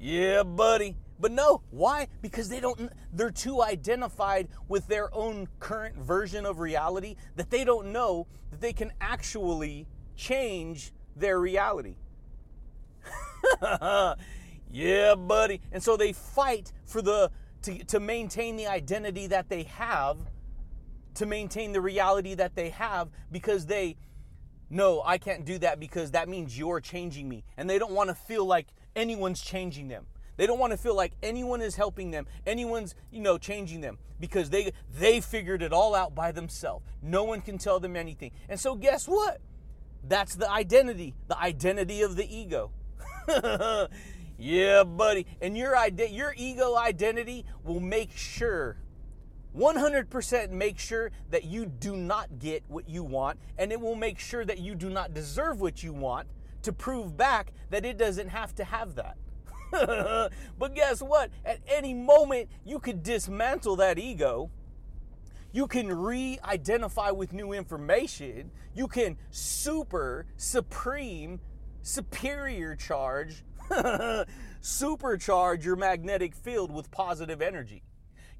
yeah, 0.00 0.42
buddy. 0.42 0.96
But 1.18 1.32
no, 1.32 1.62
why? 1.70 2.08
Because 2.20 2.48
they 2.48 2.60
don't 2.60 2.90
they're 3.12 3.30
too 3.30 3.62
identified 3.62 4.48
with 4.68 4.86
their 4.86 5.14
own 5.14 5.48
current 5.60 5.96
version 5.96 6.44
of 6.44 6.58
reality 6.58 7.16
that 7.36 7.50
they 7.50 7.64
don't 7.64 7.92
know 7.92 8.26
that 8.50 8.60
they 8.60 8.72
can 8.72 8.92
actually 9.00 9.86
change 10.14 10.92
their 11.14 11.40
reality. 11.40 11.96
yeah, 14.70 15.14
buddy. 15.14 15.60
And 15.72 15.82
so 15.82 15.96
they 15.96 16.12
fight 16.12 16.72
for 16.84 17.00
the 17.00 17.30
to, 17.62 17.84
to 17.84 18.00
maintain 18.00 18.56
the 18.56 18.66
identity 18.66 19.26
that 19.28 19.48
they 19.48 19.64
have 19.64 20.18
to 21.16 21.26
maintain 21.26 21.72
the 21.72 21.80
reality 21.80 22.34
that 22.34 22.54
they 22.54 22.70
have 22.70 23.08
because 23.30 23.66
they 23.66 23.96
no, 24.68 25.02
I 25.04 25.18
can't 25.18 25.44
do 25.44 25.58
that 25.58 25.78
because 25.78 26.10
that 26.10 26.28
means 26.28 26.58
you're 26.58 26.80
changing 26.80 27.28
me. 27.28 27.44
And 27.56 27.70
they 27.70 27.78
don't 27.78 27.92
want 27.92 28.08
to 28.08 28.14
feel 28.14 28.44
like 28.44 28.66
anyone's 28.96 29.40
changing 29.40 29.88
them. 29.88 30.06
They 30.36 30.46
don't 30.46 30.58
want 30.58 30.72
to 30.72 30.76
feel 30.76 30.94
like 30.94 31.12
anyone 31.22 31.62
is 31.62 31.76
helping 31.76 32.10
them, 32.10 32.26
anyone's, 32.46 32.94
you 33.10 33.20
know, 33.20 33.38
changing 33.38 33.80
them 33.80 33.98
because 34.20 34.50
they 34.50 34.72
they 34.98 35.20
figured 35.20 35.62
it 35.62 35.72
all 35.72 35.94
out 35.94 36.14
by 36.14 36.32
themselves. 36.32 36.84
No 37.00 37.24
one 37.24 37.40
can 37.40 37.56
tell 37.58 37.80
them 37.80 37.96
anything. 37.96 38.32
And 38.48 38.60
so 38.60 38.74
guess 38.74 39.08
what? 39.08 39.40
That's 40.06 40.34
the 40.34 40.50
identity, 40.50 41.14
the 41.26 41.38
identity 41.38 42.02
of 42.02 42.16
the 42.16 42.36
ego. 42.36 42.70
yeah, 44.38 44.84
buddy. 44.84 45.26
And 45.40 45.56
your 45.56 45.74
ide- 45.74 46.10
your 46.10 46.34
ego 46.36 46.76
identity 46.76 47.46
will 47.64 47.80
make 47.80 48.12
sure 48.12 48.76
100% 49.56 50.50
make 50.50 50.78
sure 50.78 51.10
that 51.30 51.44
you 51.44 51.66
do 51.66 51.96
not 51.96 52.38
get 52.38 52.62
what 52.68 52.88
you 52.88 53.02
want 53.02 53.38
and 53.58 53.72
it 53.72 53.80
will 53.80 53.94
make 53.94 54.18
sure 54.18 54.44
that 54.44 54.58
you 54.58 54.74
do 54.74 54.90
not 54.90 55.14
deserve 55.14 55.60
what 55.60 55.82
you 55.82 55.92
want 55.92 56.28
to 56.62 56.72
prove 56.72 57.16
back 57.16 57.52
that 57.70 57.84
it 57.84 57.96
doesn't 57.96 58.28
have 58.28 58.54
to 58.56 58.64
have 58.64 58.96
that. 58.96 59.16
but 60.58 60.74
guess 60.74 61.00
what? 61.00 61.30
At 61.44 61.60
any 61.66 61.94
moment, 61.94 62.48
you 62.64 62.78
could 62.78 63.02
dismantle 63.02 63.76
that 63.76 63.98
ego. 63.98 64.50
You 65.52 65.66
can 65.66 65.90
re 65.90 66.38
identify 66.44 67.10
with 67.10 67.32
new 67.32 67.52
information. 67.52 68.50
You 68.74 68.88
can 68.88 69.16
super, 69.30 70.26
supreme, 70.36 71.40
superior 71.82 72.76
charge, 72.76 73.44
supercharge 74.60 75.64
your 75.64 75.76
magnetic 75.76 76.34
field 76.34 76.70
with 76.70 76.90
positive 76.90 77.40
energy. 77.40 77.82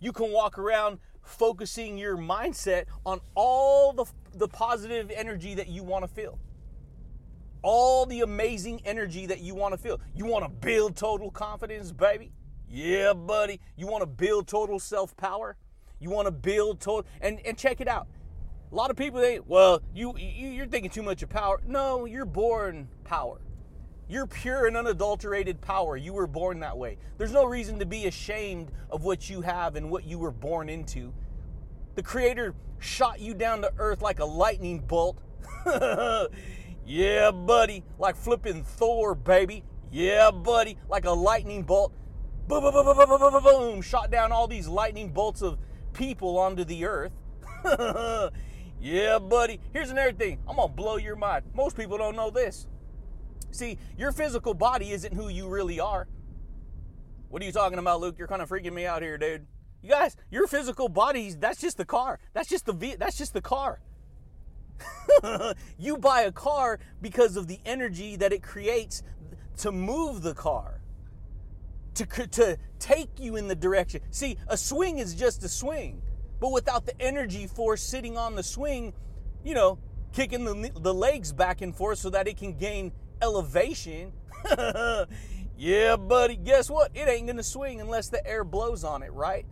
You 0.00 0.12
can 0.12 0.30
walk 0.30 0.59
around 0.59 0.98
focusing 1.22 1.98
your 1.98 2.16
mindset 2.16 2.85
on 3.04 3.20
all 3.35 3.92
the, 3.92 4.04
the 4.35 4.48
positive 4.48 5.11
energy 5.11 5.54
that 5.54 5.68
you 5.68 5.82
want 5.82 6.04
to 6.04 6.09
feel 6.09 6.38
all 7.66 8.06
the 8.06 8.20
amazing 8.20 8.80
energy 8.85 9.26
that 9.26 9.40
you 9.40 9.52
want 9.52 9.74
to 9.74 9.78
feel. 9.78 10.00
You 10.14 10.24
want 10.24 10.44
to 10.44 10.48
build 10.48 10.94
total 10.94 11.32
confidence, 11.32 11.90
baby? 11.90 12.30
Yeah, 12.68 13.12
buddy. 13.12 13.61
You 13.76 13.88
want 13.88 14.02
to 14.02 14.06
build 14.06 14.46
total 14.46 14.78
self 14.78 15.16
power? 15.16 15.56
You 15.98 16.11
want 16.11 16.26
to 16.26 16.32
build 16.32 16.80
total 16.80 17.11
and 17.20 17.40
and 17.44 17.59
check 17.59 17.80
it 17.80 17.88
out. 17.88 18.06
A 18.70 18.74
lot 18.74 18.90
of 18.90 18.96
people 18.96 19.20
they 19.20 19.40
well, 19.40 19.82
you, 19.92 20.14
you 20.16 20.48
you're 20.48 20.66
thinking 20.66 20.90
too 20.90 21.02
much 21.02 21.24
of 21.24 21.28
power. 21.28 21.61
No, 21.66 22.04
you're 22.04 22.24
born 22.24 22.88
power. 23.02 23.40
You're 24.09 24.27
pure 24.27 24.66
and 24.66 24.77
unadulterated 24.77 25.61
power. 25.61 25.97
You 25.97 26.12
were 26.12 26.27
born 26.27 26.61
that 26.61 26.77
way. 26.77 26.99
There's 27.19 27.33
no 27.33 27.45
reason 27.45 27.79
to 27.81 27.87
be 27.87 28.07
ashamed 28.07 28.71
of 28.90 29.03
what 29.03 29.29
you 29.29 29.40
have 29.40 29.77
and 29.77 29.90
what 29.90 30.05
you 30.05 30.19
were 30.19 30.31
born 30.31 30.69
into. 30.69 31.12
The 31.97 32.03
Creator 32.03 32.55
shot 32.79 33.21
you 33.21 33.35
down 33.35 33.62
to 33.62 33.73
earth 33.79 34.03
like 34.03 34.21
a 34.21 34.25
lightning 34.25 34.81
bolt. 34.81 35.19
Yeah, 36.87 37.33
buddy. 37.33 37.83
Like 37.99 38.14
flipping 38.16 38.62
Thor, 38.62 39.14
baby. 39.16 39.64
Yeah, 39.90 40.31
buddy. 40.31 40.79
Like 40.88 41.05
a 41.05 41.11
lightning 41.11 41.64
bolt. 41.64 41.92
Boom, 42.47 42.62
boom, 42.62 42.73
boom, 42.73 42.97
boom, 42.97 43.09
boom, 43.09 43.33
boom, 43.33 43.42
boom. 43.42 43.83
Shot 43.83 44.11
down 44.12 44.31
all 44.31 44.47
these 44.47 44.69
lightning 44.69 45.11
bolts 45.11 45.42
of 45.42 45.59
people 45.92 46.38
onto 46.38 46.64
the 46.64 46.85
earth. 46.85 47.12
yeah, 48.81 49.19
buddy. 49.19 49.59
Here's 49.73 49.90
another 49.90 50.12
thing. 50.12 50.38
I'm 50.49 50.57
going 50.57 50.69
to 50.69 50.75
blow 50.75 50.97
your 50.97 51.16
mind. 51.16 51.45
Most 51.55 51.77
people 51.77 51.99
don't 51.99 52.14
know 52.14 52.31
this. 52.31 52.69
See, 53.57 53.79
your 53.97 54.12
physical 54.12 54.53
body 54.55 54.92
isn't 54.92 55.14
who 55.14 55.29
you 55.29 55.49
really 55.49 55.81
are. 55.81 56.07
What 57.29 57.42
are 57.42 57.47
you 57.47 57.53
talking 57.53 57.79
about, 57.79 58.01
Luke? 58.01 58.16
You're 58.19 58.29
kind 58.29 58.42
of 58.42 58.49
freaking 58.49 58.73
me 58.73 58.87
out 58.87 59.03
here, 59.03 59.16
dude. 59.19 59.47
You 59.83 59.90
guys, 59.90 60.16
your 60.31 60.47
physical 60.47 60.88
body, 60.88 61.31
that's 61.31 61.61
just 61.61 61.77
the 61.77 61.85
car. 61.85 62.19
That's 62.35 62.49
just 62.49 62.66
the 62.66 62.97
that's 62.99 63.16
just 63.16 63.33
the 63.33 63.40
car. 63.40 63.81
you 65.79 65.97
buy 65.97 66.23
a 66.23 66.33
car 66.33 66.79
because 67.01 67.37
of 67.37 67.47
the 67.47 67.59
energy 67.64 68.16
that 68.16 68.33
it 68.33 68.42
creates 68.42 69.03
to 69.59 69.73
move 69.73 70.23
the 70.23 70.35
car, 70.35 70.83
to, 71.95 72.05
to 72.27 72.59
take 72.79 73.19
you 73.19 73.37
in 73.37 73.49
the 73.49 73.55
direction. 73.55 74.03
See, 74.11 74.37
a 74.49 74.57
swing 74.57 74.99
is 74.99 75.14
just 75.14 75.42
a 75.45 75.49
swing, 75.49 76.03
but 76.40 76.53
without 76.53 76.85
the 76.85 77.01
energy 77.01 77.47
force 77.47 77.83
sitting 77.83 78.19
on 78.19 78.35
the 78.35 78.42
swing, 78.42 78.92
you 79.45 79.55
know, 79.55 79.79
kicking 80.12 80.45
the, 80.45 80.71
the 80.81 80.92
legs 80.92 81.33
back 81.33 81.62
and 81.62 81.75
forth 81.75 81.99
so 81.99 82.11
that 82.11 82.29
it 82.29 82.37
can 82.37 82.57
gain 82.59 82.92
elevation. 83.22 84.12
yeah, 85.57 85.96
buddy, 85.96 86.37
guess 86.37 86.70
what? 86.70 86.90
It 86.94 87.09
ain't 87.09 87.26
gonna 87.26 87.42
swing 87.42 87.81
unless 87.81 88.09
the 88.09 88.24
air 88.26 88.44
blows 88.44 88.85
on 88.85 89.02
it, 89.02 89.12
right? 89.12 89.46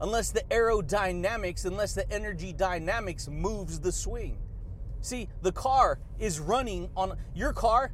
Unless 0.00 0.30
the 0.30 0.42
aerodynamics, 0.50 1.64
unless 1.64 1.94
the 1.94 2.10
energy 2.12 2.52
dynamics 2.52 3.28
moves 3.28 3.78
the 3.78 3.92
swing. 3.92 4.38
See, 5.00 5.28
the 5.42 5.52
car 5.52 5.98
is 6.18 6.40
running 6.40 6.90
on 6.96 7.16
your 7.34 7.52
car 7.52 7.92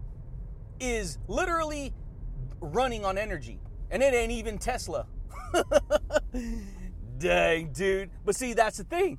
is 0.81 1.19
literally 1.27 1.93
running 2.61 3.05
on 3.05 3.19
energy. 3.19 3.61
And 3.91 4.03
it 4.03 4.15
ain't 4.15 4.33
even 4.33 4.59
Tesla. 4.59 5.07
Dang, 7.19 7.73
dude. 7.73 8.11
But 8.25 8.37
see, 8.37 8.53
that's 8.53 8.79
the 8.79 8.85
thing. 8.85 9.19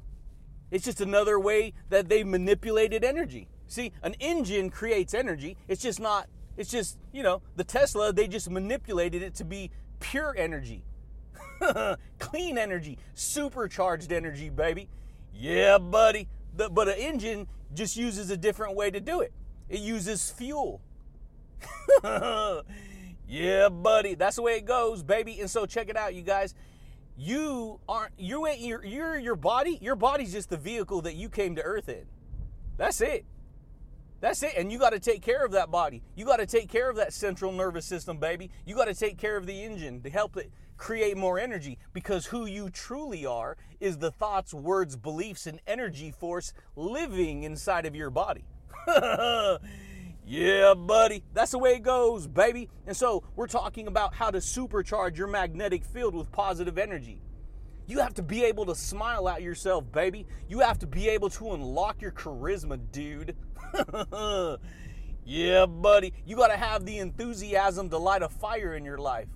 It's 0.72 0.86
just 0.86 1.02
another 1.02 1.40
way 1.40 1.74
that 1.90 2.10
they 2.10 2.24
manipulated 2.24 3.04
energy. 3.04 3.48
See, 3.70 3.94
an 4.02 4.16
engine 4.20 4.72
creates 4.72 5.14
energy. 5.14 5.56
It's 5.68 5.82
just 5.82 6.00
not, 6.00 6.28
it's 6.58 6.72
just, 6.72 6.98
you 7.14 7.22
know, 7.22 7.44
the 7.56 7.64
Tesla, 7.64 8.12
they 8.12 8.28
just 8.28 8.50
manipulated 8.50 9.22
it 9.22 9.36
to 9.36 9.46
be 9.46 9.70
pure 10.00 10.34
energy. 10.36 10.84
Clean 12.20 12.58
energy, 12.58 12.98
supercharged 13.14 14.12
energy, 14.12 14.50
baby. 14.50 14.90
Yeah, 15.34 15.78
buddy. 15.78 16.28
The, 16.56 16.70
but 16.70 16.88
an 16.88 16.96
engine 16.96 17.48
just 17.76 17.96
uses 17.96 18.32
a 18.32 18.38
different 18.38 18.76
way 18.76 18.90
to 18.90 19.00
do 19.00 19.22
it. 19.22 19.32
It 19.70 19.82
uses 19.82 20.32
fuel. 20.32 20.82
yeah, 23.28 23.70
buddy. 23.70 24.16
That's 24.16 24.38
the 24.38 24.42
way 24.42 24.58
it 24.58 24.66
goes, 24.66 25.04
baby. 25.04 25.40
And 25.42 25.50
so 25.50 25.68
check 25.68 25.90
it 25.90 25.96
out, 25.96 26.16
you 26.16 26.24
guys. 26.24 26.56
You 27.16 27.80
aren't 27.88 28.14
you 28.18 28.48
ain't 28.48 28.62
your 28.62 28.84
your 28.84 29.20
your 29.20 29.36
body, 29.36 29.78
your 29.82 29.96
body's 29.96 30.32
just 30.32 30.50
the 30.50 30.58
vehicle 30.58 31.02
that 31.02 31.16
you 31.16 31.30
came 31.30 31.56
to 31.56 31.62
earth 31.62 31.90
in. 31.90 32.06
That's 32.78 33.02
it. 33.02 33.26
That's 34.22 34.44
it. 34.44 34.54
And 34.58 34.72
you 34.72 34.80
got 34.80 34.92
to 34.92 35.00
take 35.00 35.22
care 35.22 35.46
of 35.46 35.52
that 35.52 35.72
body. 35.72 36.04
You 36.16 36.26
got 36.26 36.38
to 36.38 36.46
take 36.46 36.70
care 36.70 36.90
of 36.90 36.98
that 36.98 37.14
central 37.14 37.52
nervous 37.52 37.86
system, 37.86 38.18
baby. 38.18 38.52
You 38.66 38.76
got 38.76 38.86
to 38.86 38.94
take 38.94 39.18
care 39.18 39.38
of 39.38 39.46
the 39.46 39.64
engine 39.64 40.02
to 40.02 40.10
help 40.10 40.36
it 40.38 40.52
create 40.78 41.18
more 41.18 41.38
energy 41.38 41.78
because 41.94 42.26
who 42.28 42.46
you 42.46 42.70
truly 42.70 43.26
are 43.26 43.58
is 43.80 43.98
the 43.98 44.12
thoughts, 44.12 44.54
words, 44.54 44.96
beliefs, 44.96 45.46
and 45.46 45.60
energy 45.68 46.12
force 46.12 46.54
living 46.76 47.44
inside 47.44 47.86
of 47.86 47.96
your 47.96 48.10
body. 48.10 48.46
yeah, 50.26 50.74
buddy. 50.74 51.24
That's 51.34 51.52
the 51.52 51.60
way 51.60 51.76
it 51.76 51.84
goes, 51.84 52.28
baby. 52.28 52.70
And 52.88 52.96
so 52.96 53.24
we're 53.36 53.48
talking 53.48 53.88
about 53.88 54.14
how 54.16 54.32
to 54.32 54.40
supercharge 54.40 55.18
your 55.18 55.28
magnetic 55.28 55.86
field 55.86 56.16
with 56.16 56.32
positive 56.32 56.78
energy. 56.78 57.22
You 57.90 58.00
have 58.00 58.14
to 58.16 58.22
be 58.22 58.44
able 58.44 58.68
to 58.68 58.76
smile 58.76 59.28
at 59.28 59.42
yourself, 59.42 59.92
baby. 59.92 60.28
You 60.48 60.60
have 60.60 60.78
to 60.80 60.88
be 60.88 61.10
able 61.10 61.30
to 61.32 61.54
unlock 61.54 62.02
your 62.04 62.12
charisma, 62.12 62.80
dude. 62.92 63.36
yeah, 65.26 65.66
buddy. 65.66 66.14
You 66.26 66.36
got 66.36 66.48
to 66.48 66.58
have 66.58 66.86
the 66.86 66.98
enthusiasm 66.98 67.90
to 67.90 67.98
light 67.98 68.22
a 68.22 68.30
fire 68.30 68.76
in 68.76 68.86
your 68.86 68.98
life. 68.98 69.28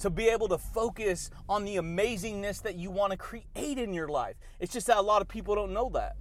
To 0.00 0.10
be 0.10 0.28
able 0.28 0.48
to 0.48 0.58
focus 0.58 1.30
on 1.48 1.64
the 1.64 1.76
amazingness 1.76 2.62
that 2.62 2.76
you 2.76 2.90
want 2.90 3.12
to 3.12 3.16
create 3.16 3.78
in 3.78 3.94
your 3.94 4.08
life. 4.08 4.36
It's 4.60 4.72
just 4.72 4.86
that 4.88 4.96
a 4.96 5.02
lot 5.02 5.22
of 5.22 5.28
people 5.28 5.54
don't 5.54 5.72
know 5.72 5.90
that. 5.94 6.16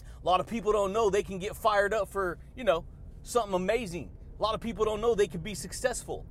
A 0.00 0.26
lot 0.26 0.40
of 0.40 0.46
people 0.46 0.72
don't 0.72 0.92
know 0.92 1.08
they 1.08 1.22
can 1.22 1.38
get 1.38 1.54
fired 1.54 1.94
up 1.94 2.08
for, 2.08 2.38
you 2.56 2.64
know, 2.64 2.84
something 3.22 3.54
amazing. 3.54 4.10
A 4.38 4.42
lot 4.42 4.54
of 4.54 4.60
people 4.60 4.84
don't 4.84 5.00
know 5.00 5.14
they 5.14 5.28
can 5.28 5.40
be 5.40 5.54
successful. 5.54 6.26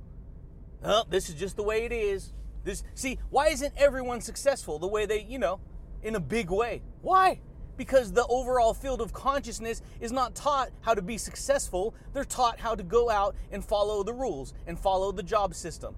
Oh, 0.84 1.04
this 1.08 1.28
is 1.28 1.34
just 1.34 1.56
the 1.56 1.62
way 1.62 1.84
it 1.84 1.92
is. 1.92 2.32
This 2.64 2.82
see, 2.94 3.18
why 3.30 3.48
isn't 3.48 3.72
everyone 3.76 4.20
successful 4.20 4.78
the 4.78 4.86
way 4.86 5.06
they, 5.06 5.22
you 5.22 5.38
know, 5.38 5.60
in 6.02 6.14
a 6.14 6.20
big 6.20 6.50
way? 6.50 6.82
Why? 7.00 7.40
Because 7.76 8.12
the 8.12 8.26
overall 8.26 8.74
field 8.74 9.00
of 9.00 9.12
consciousness 9.12 9.82
is 10.00 10.12
not 10.12 10.34
taught 10.34 10.70
how 10.80 10.94
to 10.94 11.02
be 11.02 11.18
successful. 11.18 11.94
They're 12.12 12.24
taught 12.24 12.58
how 12.58 12.74
to 12.74 12.82
go 12.82 13.10
out 13.10 13.36
and 13.50 13.64
follow 13.64 14.02
the 14.02 14.14
rules 14.14 14.54
and 14.66 14.78
follow 14.78 15.12
the 15.12 15.22
job 15.22 15.54
system. 15.54 15.94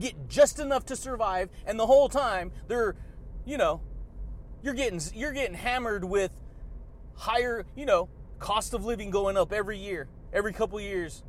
Get 0.00 0.28
just 0.28 0.58
enough 0.58 0.86
to 0.86 0.96
survive 0.96 1.50
and 1.66 1.78
the 1.78 1.86
whole 1.86 2.08
time 2.08 2.50
they're, 2.66 2.96
you 3.44 3.56
know, 3.56 3.80
you're 4.62 4.74
getting 4.74 5.00
you're 5.14 5.32
getting 5.32 5.54
hammered 5.54 6.04
with 6.04 6.32
higher, 7.14 7.64
you 7.76 7.86
know, 7.86 8.08
cost 8.38 8.74
of 8.74 8.84
living 8.84 9.10
going 9.10 9.36
up 9.36 9.52
every 9.52 9.78
year, 9.78 10.08
every 10.32 10.52
couple 10.52 10.80
years. 10.80 11.22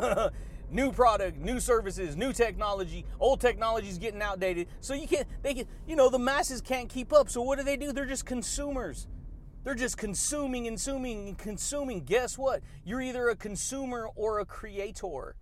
new 0.70 0.92
product, 0.92 1.38
new 1.38 1.60
services, 1.60 2.16
new 2.16 2.32
technology. 2.32 3.04
Old 3.18 3.40
technology 3.40 3.88
is 3.88 3.98
getting 3.98 4.22
outdated. 4.22 4.68
So 4.80 4.94
you 4.94 5.06
can't, 5.06 5.26
they 5.42 5.54
can, 5.54 5.66
you 5.86 5.96
know, 5.96 6.08
the 6.08 6.18
masses 6.18 6.60
can't 6.60 6.88
keep 6.88 7.12
up. 7.12 7.28
So 7.28 7.42
what 7.42 7.58
do 7.58 7.64
they 7.64 7.76
do? 7.76 7.92
They're 7.92 8.06
just 8.06 8.26
consumers. 8.26 9.06
They're 9.62 9.74
just 9.74 9.98
consuming 9.98 10.66
and 10.66 10.76
consuming 10.76 11.28
and 11.28 11.38
consuming. 11.38 12.04
Guess 12.04 12.38
what? 12.38 12.62
You're 12.84 13.02
either 13.02 13.28
a 13.28 13.36
consumer 13.36 14.08
or 14.16 14.40
a 14.40 14.46
creator. 14.46 15.36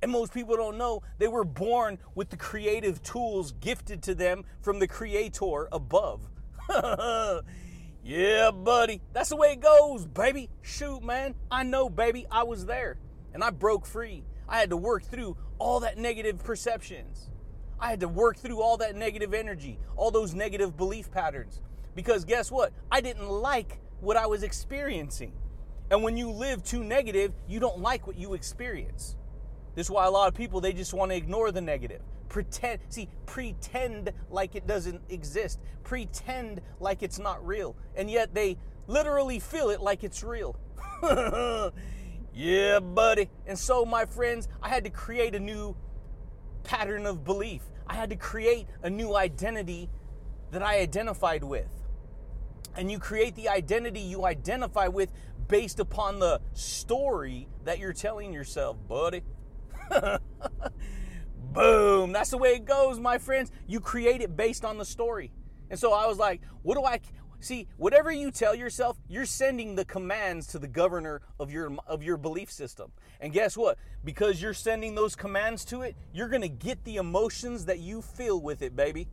And 0.00 0.12
most 0.12 0.32
people 0.32 0.56
don't 0.56 0.78
know 0.78 1.02
they 1.18 1.28
were 1.28 1.44
born 1.44 1.98
with 2.14 2.30
the 2.30 2.36
creative 2.36 3.02
tools 3.02 3.52
gifted 3.52 4.02
to 4.04 4.14
them 4.14 4.44
from 4.60 4.78
the 4.78 4.86
creator 4.86 5.66
above. 5.72 6.28
yeah, 8.04 8.50
buddy. 8.52 9.00
That's 9.12 9.30
the 9.30 9.36
way 9.36 9.52
it 9.52 9.60
goes, 9.60 10.06
baby. 10.06 10.50
Shoot, 10.62 11.02
man. 11.02 11.34
I 11.50 11.64
know, 11.64 11.88
baby. 11.88 12.26
I 12.30 12.44
was 12.44 12.66
there 12.66 12.98
and 13.32 13.42
I 13.42 13.50
broke 13.50 13.86
free. 13.86 14.24
I 14.48 14.60
had 14.60 14.70
to 14.70 14.76
work 14.76 15.02
through 15.02 15.36
all 15.58 15.80
that 15.80 15.98
negative 15.98 16.44
perceptions. 16.44 17.30
I 17.80 17.90
had 17.90 18.00
to 18.00 18.08
work 18.08 18.36
through 18.36 18.62
all 18.62 18.76
that 18.76 18.94
negative 18.94 19.34
energy, 19.34 19.78
all 19.96 20.10
those 20.10 20.32
negative 20.32 20.76
belief 20.76 21.10
patterns. 21.10 21.60
Because 21.94 22.24
guess 22.24 22.50
what? 22.50 22.72
I 22.90 23.00
didn't 23.00 23.28
like 23.28 23.80
what 24.00 24.16
I 24.16 24.26
was 24.26 24.42
experiencing. 24.42 25.32
And 25.90 26.02
when 26.02 26.16
you 26.16 26.30
live 26.30 26.64
too 26.64 26.82
negative, 26.82 27.32
you 27.48 27.60
don't 27.60 27.78
like 27.78 28.06
what 28.06 28.16
you 28.16 28.34
experience. 28.34 29.16
This 29.74 29.86
is 29.86 29.90
why 29.90 30.06
a 30.06 30.10
lot 30.10 30.28
of 30.28 30.34
people 30.34 30.60
they 30.60 30.72
just 30.72 30.94
want 30.94 31.10
to 31.10 31.16
ignore 31.16 31.52
the 31.52 31.60
negative. 31.60 32.00
Pretend 32.28 32.80
see, 32.88 33.08
pretend 33.26 34.12
like 34.30 34.54
it 34.54 34.66
doesn't 34.66 35.02
exist. 35.08 35.60
Pretend 35.82 36.60
like 36.80 37.02
it's 37.02 37.18
not 37.18 37.44
real. 37.46 37.76
And 37.96 38.10
yet 38.10 38.34
they 38.34 38.56
literally 38.86 39.38
feel 39.38 39.70
it 39.70 39.80
like 39.80 40.04
it's 40.04 40.22
real. 40.22 40.56
yeah, 42.34 42.80
buddy. 42.80 43.28
And 43.46 43.58
so 43.58 43.84
my 43.84 44.04
friends, 44.04 44.48
I 44.62 44.68
had 44.68 44.84
to 44.84 44.90
create 44.90 45.34
a 45.34 45.40
new 45.40 45.76
pattern 46.62 47.06
of 47.06 47.24
belief. 47.24 47.62
I 47.86 47.94
had 47.94 48.10
to 48.10 48.16
create 48.16 48.66
a 48.82 48.90
new 48.90 49.14
identity 49.14 49.90
that 50.50 50.62
I 50.62 50.78
identified 50.78 51.44
with. 51.44 51.68
And 52.76 52.90
you 52.90 52.98
create 52.98 53.34
the 53.34 53.48
identity 53.48 54.00
you 54.00 54.24
identify 54.24 54.88
with 54.88 55.12
based 55.48 55.80
upon 55.80 56.18
the 56.18 56.40
story 56.52 57.48
that 57.64 57.78
you're 57.78 57.92
telling 57.92 58.32
yourself, 58.32 58.76
buddy. 58.88 59.22
Boom. 61.52 62.12
That's 62.12 62.30
the 62.30 62.38
way 62.38 62.54
it 62.54 62.64
goes, 62.64 62.98
my 62.98 63.18
friends. 63.18 63.52
You 63.66 63.80
create 63.80 64.20
it 64.20 64.36
based 64.36 64.64
on 64.64 64.78
the 64.78 64.84
story. 64.84 65.30
And 65.70 65.78
so 65.78 65.92
I 65.92 66.06
was 66.06 66.18
like, 66.18 66.40
what 66.62 66.74
do 66.74 66.84
I 66.84 67.00
see? 67.40 67.68
Whatever 67.76 68.10
you 68.10 68.30
tell 68.30 68.54
yourself, 68.54 68.96
you're 69.08 69.26
sending 69.26 69.76
the 69.76 69.84
commands 69.84 70.46
to 70.48 70.58
the 70.58 70.66
governor 70.66 71.20
of 71.38 71.52
your 71.52 71.76
of 71.86 72.02
your 72.02 72.16
belief 72.16 72.50
system. 72.50 72.90
And 73.20 73.32
guess 73.32 73.56
what? 73.56 73.78
Because 74.04 74.42
you're 74.42 74.54
sending 74.54 74.94
those 74.94 75.14
commands 75.14 75.64
to 75.66 75.82
it, 75.82 75.96
you're 76.12 76.28
going 76.28 76.42
to 76.42 76.48
get 76.48 76.84
the 76.84 76.96
emotions 76.96 77.66
that 77.66 77.78
you 77.78 78.02
feel 78.02 78.40
with 78.40 78.62
it, 78.62 78.74
baby. 78.74 79.08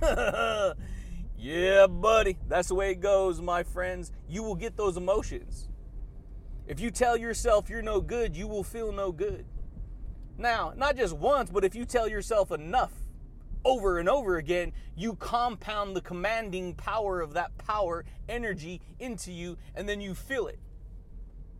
yeah, 1.38 1.86
buddy. 1.86 2.38
That's 2.48 2.68
the 2.68 2.74
way 2.74 2.90
it 2.90 3.00
goes, 3.00 3.40
my 3.40 3.62
friends. 3.62 4.12
You 4.28 4.42
will 4.42 4.54
get 4.54 4.76
those 4.76 4.96
emotions. 4.96 5.68
If 6.66 6.80
you 6.80 6.90
tell 6.90 7.16
yourself 7.16 7.70
you're 7.70 7.82
no 7.82 8.00
good, 8.00 8.36
you 8.36 8.48
will 8.48 8.64
feel 8.64 8.92
no 8.92 9.12
good. 9.12 9.46
Now, 10.38 10.72
not 10.76 10.96
just 10.96 11.16
once, 11.16 11.50
but 11.50 11.64
if 11.64 11.74
you 11.74 11.84
tell 11.84 12.08
yourself 12.08 12.50
enough 12.50 12.92
over 13.64 13.98
and 13.98 14.08
over 14.08 14.36
again, 14.36 14.72
you 14.96 15.14
compound 15.14 15.96
the 15.96 16.00
commanding 16.00 16.74
power 16.74 17.20
of 17.20 17.34
that 17.34 17.56
power 17.58 18.04
energy 18.28 18.80
into 18.98 19.32
you, 19.32 19.56
and 19.74 19.88
then 19.88 20.00
you 20.00 20.14
feel 20.14 20.46
it. 20.46 20.58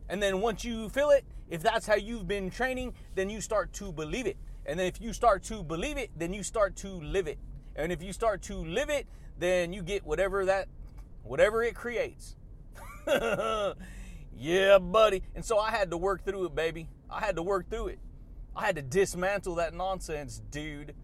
And 0.09 0.21
then 0.21 0.41
once 0.41 0.63
you 0.63 0.89
feel 0.89 1.09
it, 1.09 1.25
if 1.49 1.61
that's 1.61 1.85
how 1.85 1.95
you've 1.95 2.27
been 2.27 2.49
training, 2.49 2.93
then 3.15 3.29
you 3.29 3.41
start 3.41 3.73
to 3.73 3.91
believe 3.91 4.25
it. 4.25 4.37
And 4.65 4.79
then 4.79 4.87
if 4.87 5.01
you 5.01 5.13
start 5.13 5.43
to 5.43 5.63
believe 5.63 5.97
it, 5.97 6.11
then 6.17 6.33
you 6.33 6.43
start 6.43 6.75
to 6.77 6.89
live 6.89 7.27
it. 7.27 7.39
And 7.75 7.91
if 7.91 8.01
you 8.01 8.11
start 8.11 8.41
to 8.43 8.55
live 8.55 8.89
it, 8.89 9.07
then 9.39 9.73
you 9.73 9.83
get 9.83 10.05
whatever 10.05 10.45
that 10.45 10.67
whatever 11.23 11.63
it 11.63 11.75
creates. 11.75 12.35
yeah, 14.35 14.77
buddy. 14.79 15.23
And 15.35 15.43
so 15.43 15.59
I 15.59 15.71
had 15.71 15.91
to 15.91 15.97
work 15.97 16.23
through 16.25 16.45
it, 16.45 16.55
baby. 16.55 16.87
I 17.09 17.19
had 17.19 17.35
to 17.35 17.43
work 17.43 17.69
through 17.69 17.87
it. 17.87 17.99
I 18.55 18.65
had 18.65 18.75
to 18.75 18.81
dismantle 18.81 19.55
that 19.55 19.73
nonsense, 19.73 20.41
dude. 20.49 20.95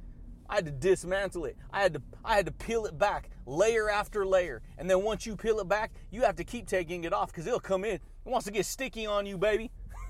I 0.50 0.56
had 0.56 0.66
to 0.66 0.72
dismantle 0.72 1.46
it. 1.46 1.58
I 1.72 1.82
had 1.82 1.94
to 1.94 2.02
I 2.26 2.36
had 2.36 2.46
to 2.46 2.52
peel 2.52 2.86
it 2.86 2.98
back 2.98 3.30
layer 3.46 3.90
after 3.90 4.26
layer. 4.26 4.62
And 4.78 4.90
then 4.90 5.04
once 5.04 5.26
you 5.26 5.36
peel 5.36 5.60
it 5.60 5.68
back, 5.68 5.92
you 6.12 6.22
have 6.24 6.36
to 6.38 6.44
keep 6.44 6.68
taking 6.68 7.04
it 7.04 7.14
off 7.14 7.32
cuz 7.32 7.48
it'll 7.48 7.60
come 7.60 7.86
in. 7.86 7.96
It 7.96 8.02
wants 8.26 8.46
to 8.46 8.52
get 8.52 8.66
sticky 8.66 9.06
on 9.06 9.26
you, 9.26 9.38
baby. 9.38 9.72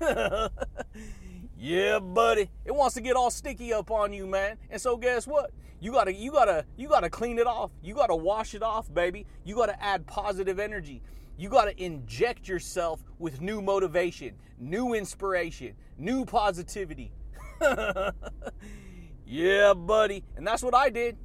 yeah, 1.64 1.98
buddy. 1.98 2.50
It 2.66 2.74
wants 2.74 2.94
to 2.96 3.00
get 3.00 3.16
all 3.16 3.30
sticky 3.30 3.72
up 3.72 3.90
on 3.90 4.12
you, 4.12 4.26
man. 4.26 4.58
And 4.68 4.78
so 4.78 4.98
guess 4.98 5.26
what? 5.26 5.50
You 5.80 5.92
got 5.92 6.04
to 6.04 6.12
you 6.12 6.30
got 6.30 6.44
to 6.44 6.66
you 6.76 6.88
got 6.88 7.00
to 7.00 7.08
clean 7.08 7.38
it 7.38 7.46
off. 7.46 7.70
You 7.82 7.94
got 7.94 8.08
to 8.08 8.14
wash 8.14 8.54
it 8.54 8.62
off, 8.62 8.92
baby. 8.92 9.24
You 9.44 9.54
got 9.54 9.66
to 9.66 9.82
add 9.82 10.06
positive 10.06 10.58
energy. 10.58 11.00
You 11.38 11.48
got 11.48 11.64
to 11.64 11.82
inject 11.82 12.48
yourself 12.48 13.02
with 13.18 13.40
new 13.40 13.62
motivation, 13.62 14.34
new 14.58 14.92
inspiration, 14.92 15.74
new 15.96 16.26
positivity. 16.26 17.12
yeah, 19.24 19.72
buddy. 19.72 20.22
And 20.36 20.46
that's 20.46 20.62
what 20.62 20.74
I 20.74 20.90
did. 20.90 21.16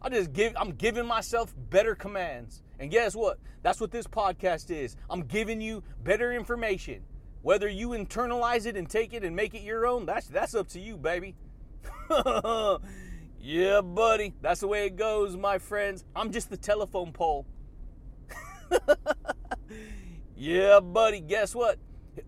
I 0.00 0.08
just 0.08 0.32
give 0.32 0.54
I'm 0.56 0.72
giving 0.72 1.04
myself 1.04 1.54
better 1.68 1.94
commands. 1.94 2.62
And 2.78 2.90
guess 2.90 3.14
what? 3.14 3.38
That's 3.62 3.82
what 3.82 3.90
this 3.90 4.06
podcast 4.06 4.70
is. 4.70 4.96
I'm 5.10 5.24
giving 5.24 5.60
you 5.60 5.82
better 6.02 6.32
information. 6.32 7.02
Whether 7.42 7.68
you 7.68 7.90
internalize 7.90 8.66
it 8.66 8.76
and 8.76 8.88
take 8.88 9.12
it 9.12 9.24
and 9.24 9.34
make 9.34 9.54
it 9.54 9.62
your 9.62 9.86
own, 9.86 10.06
that's 10.06 10.26
that's 10.26 10.54
up 10.54 10.68
to 10.70 10.80
you, 10.80 10.96
baby. 10.96 11.34
yeah, 13.40 13.80
buddy. 13.80 14.34
That's 14.40 14.60
the 14.60 14.68
way 14.68 14.86
it 14.86 14.96
goes, 14.96 15.36
my 15.36 15.58
friends. 15.58 16.04
I'm 16.16 16.32
just 16.32 16.50
the 16.50 16.56
telephone 16.56 17.12
pole. 17.12 17.46
yeah, 20.36 20.80
buddy. 20.80 21.20
Guess 21.20 21.54
what? 21.54 21.78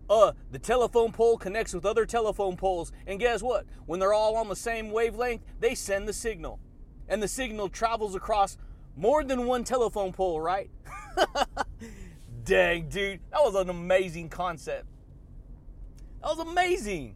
uh, 0.09 0.33
the 0.51 0.59
telephone 0.59 1.11
pole 1.11 1.37
connects 1.37 1.73
with 1.73 1.85
other 1.85 2.05
telephone 2.05 2.55
poles, 2.55 2.91
and 3.07 3.19
guess 3.19 3.41
what? 3.41 3.65
When 3.85 3.99
they're 3.99 4.13
all 4.13 4.35
on 4.35 4.49
the 4.49 4.55
same 4.55 4.91
wavelength, 4.91 5.43
they 5.59 5.75
send 5.75 6.07
the 6.07 6.13
signal. 6.13 6.59
And 7.07 7.21
the 7.21 7.27
signal 7.27 7.69
travels 7.69 8.15
across 8.15 8.57
more 8.95 9.23
than 9.23 9.45
one 9.45 9.63
telephone 9.63 10.11
pole, 10.11 10.39
right? 10.39 10.69
Dang, 12.43 12.89
dude, 12.89 13.19
that 13.31 13.41
was 13.41 13.55
an 13.55 13.69
amazing 13.69 14.29
concept. 14.29 14.85
That 16.21 16.35
was 16.35 16.39
amazing. 16.39 17.15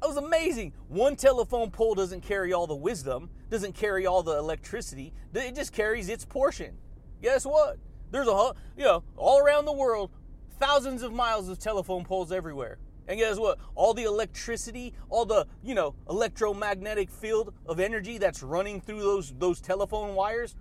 That 0.00 0.08
was 0.08 0.16
amazing. 0.16 0.74
One 0.88 1.16
telephone 1.16 1.70
pole 1.70 1.94
doesn't 1.94 2.20
carry 2.20 2.52
all 2.52 2.66
the 2.66 2.76
wisdom, 2.76 3.30
doesn't 3.50 3.74
carry 3.74 4.06
all 4.06 4.22
the 4.22 4.36
electricity, 4.36 5.12
it 5.34 5.54
just 5.54 5.72
carries 5.72 6.08
its 6.08 6.24
portion. 6.24 6.76
Guess 7.22 7.46
what? 7.46 7.78
There's 8.10 8.28
a, 8.28 8.34
whole, 8.34 8.56
you 8.76 8.84
know, 8.84 9.02
all 9.16 9.38
around 9.38 9.64
the 9.64 9.72
world, 9.72 10.10
thousands 10.58 11.02
of 11.02 11.12
miles 11.12 11.48
of 11.48 11.58
telephone 11.58 12.04
poles 12.04 12.30
everywhere. 12.32 12.78
And 13.08 13.18
guess 13.18 13.38
what? 13.38 13.58
All 13.74 13.94
the 13.94 14.04
electricity, 14.04 14.92
all 15.08 15.24
the, 15.24 15.46
you 15.62 15.74
know, 15.74 15.94
electromagnetic 16.08 17.10
field 17.10 17.54
of 17.66 17.80
energy 17.80 18.18
that's 18.18 18.42
running 18.42 18.80
through 18.80 19.00
those 19.00 19.32
those 19.38 19.60
telephone 19.62 20.14
wires, 20.14 20.54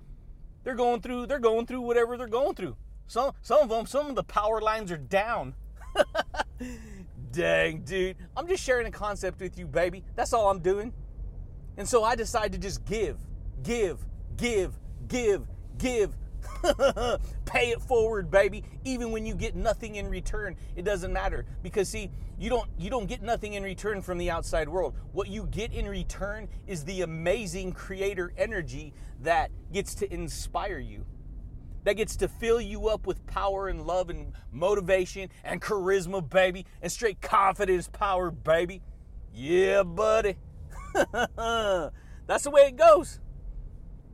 they're 0.64 0.76
going 0.76 1.02
through 1.02 1.28
they're 1.28 1.40
going 1.40 1.66
through 1.66 1.82
whatever 1.82 2.16
they're 2.16 2.28
going 2.28 2.56
through. 2.56 2.78
Some 3.06 3.34
some 3.42 3.64
of 3.64 3.70
them, 3.70 3.86
some 3.86 4.08
of 4.08 4.16
the 4.16 4.24
power 4.24 4.62
lines 4.62 4.92
are 4.94 4.98
down. 4.98 5.56
Dang, 7.38 7.82
dude. 7.82 8.18
I'm 8.36 8.48
just 8.48 8.64
sharing 8.64 8.88
a 8.88 8.92
concept 8.92 9.40
with 9.40 9.60
you, 9.60 9.68
baby. 9.68 10.04
That's 10.16 10.34
all 10.34 10.50
I'm 10.50 10.58
doing. 10.58 10.92
And 11.78 11.88
so 11.88 12.04
I 12.04 12.16
decided 12.16 12.54
to 12.54 12.58
just 12.58 12.84
give, 12.84 13.18
give, 13.62 14.00
give, 14.38 14.74
give, 15.08 15.44
give 15.78 16.16
Pay 17.46 17.70
it 17.70 17.82
forward, 17.82 18.32
baby. 18.32 18.64
Even 18.86 19.12
when 19.12 19.24
you 19.28 19.36
get 19.36 19.56
nothing 19.56 19.96
in 19.96 20.10
return, 20.10 20.56
it 20.76 20.84
doesn't 20.84 21.14
matter 21.14 21.46
because 21.62 21.88
see, 21.90 22.10
you 22.40 22.50
don't 22.50 22.68
you 22.80 22.90
don't 22.90 23.06
get 23.06 23.22
nothing 23.22 23.54
in 23.54 23.62
return 23.62 24.02
from 24.02 24.18
the 24.18 24.32
outside 24.32 24.68
world. 24.68 24.96
What 25.12 25.28
you 25.28 25.48
get 25.52 25.74
in 25.74 25.88
return 25.88 26.48
is 26.66 26.86
the 26.86 27.04
amazing 27.04 27.74
creator 27.74 28.32
energy 28.38 28.94
that 29.22 29.52
gets 29.72 29.94
to 29.96 30.12
inspire 30.12 30.80
you. 30.80 31.06
That 31.88 31.96
gets 31.96 32.18
to 32.18 32.28
fill 32.28 32.60
you 32.60 32.90
up 32.90 33.08
with 33.08 33.26
power 33.28 33.70
and 33.70 33.88
love 33.88 34.10
and 34.10 34.34
motivation 34.52 35.30
and 35.46 35.62
charisma, 35.62 36.30
baby, 36.30 36.66
and 36.82 36.92
straight 36.92 37.22
confidence 37.22 37.88
power, 37.88 38.30
baby. 38.30 38.82
Yeah, 39.34 39.84
buddy. 39.84 40.36
That's 40.94 42.44
the 42.44 42.50
way 42.52 42.64
it 42.64 42.76
goes. 42.76 43.22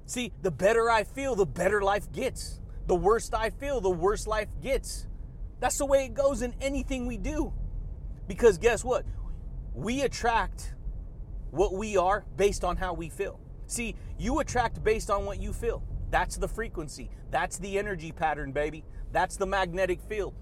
See, 0.06 0.34
the 0.44 0.52
better 0.52 0.88
I 0.88 1.04
feel, 1.04 1.34
the 1.34 1.48
better 1.48 1.82
life 1.82 2.12
gets. 2.12 2.62
The 2.86 2.94
worse 2.94 3.32
I 3.34 3.50
feel, 3.50 3.82
the 3.82 3.90
worse 3.90 4.28
life 4.28 4.50
gets. 4.62 5.08
That's 5.60 5.80
the 5.80 5.88
way 5.88 6.06
it 6.06 6.14
goes 6.14 6.44
in 6.44 6.54
anything 6.62 7.08
we 7.08 7.18
do. 7.18 7.54
Because 8.28 8.60
guess 8.60 8.84
what? 8.84 9.04
We 9.74 10.02
attract 10.02 10.76
what 11.50 11.74
we 11.74 11.98
are 11.98 12.24
based 12.38 12.64
on 12.64 12.78
how 12.78 12.94
we 12.94 13.10
feel. 13.10 13.40
See, 13.66 13.96
you 14.20 14.42
attract 14.42 14.84
based 14.84 15.10
on 15.10 15.26
what 15.26 15.42
you 15.42 15.52
feel. 15.54 15.82
That's 16.14 16.38
the 16.38 16.48
frequency. 16.48 17.10
That's 17.32 17.58
the 17.58 17.80
energy 17.80 18.12
pattern, 18.12 18.52
baby. 18.52 18.86
That's 19.12 19.36
the 19.36 19.48
magnetic 19.48 20.00
field. 20.00 20.36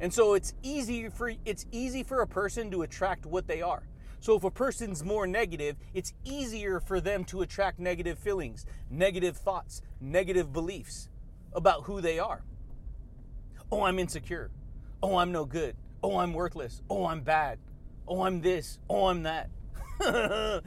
And 0.00 0.12
so 0.12 0.34
it's 0.34 0.52
easy 0.62 1.08
for 1.08 1.32
it's 1.46 1.64
easy 1.72 2.02
for 2.02 2.20
a 2.20 2.26
person 2.26 2.70
to 2.72 2.82
attract 2.82 3.24
what 3.24 3.48
they 3.48 3.62
are. 3.62 3.88
So 4.20 4.36
if 4.36 4.44
a 4.44 4.50
person's 4.50 5.02
more 5.02 5.26
negative, 5.26 5.76
it's 5.94 6.12
easier 6.24 6.78
for 6.78 7.00
them 7.00 7.24
to 7.24 7.40
attract 7.40 7.78
negative 7.78 8.18
feelings, 8.18 8.66
negative 8.90 9.38
thoughts, 9.38 9.80
negative 9.98 10.52
beliefs 10.52 11.08
about 11.54 11.84
who 11.84 12.02
they 12.02 12.18
are. 12.18 12.44
Oh, 13.72 13.84
I'm 13.84 13.98
insecure. 13.98 14.50
Oh, 15.02 15.16
I'm 15.16 15.32
no 15.32 15.46
good. 15.46 15.74
Oh, 16.02 16.18
I'm 16.18 16.34
worthless. 16.34 16.82
Oh, 16.90 17.06
I'm 17.06 17.22
bad. 17.22 17.58
Oh, 18.06 18.24
I'm 18.24 18.42
this. 18.42 18.78
Oh, 18.90 19.06
I'm 19.06 19.22
that. 19.22 19.48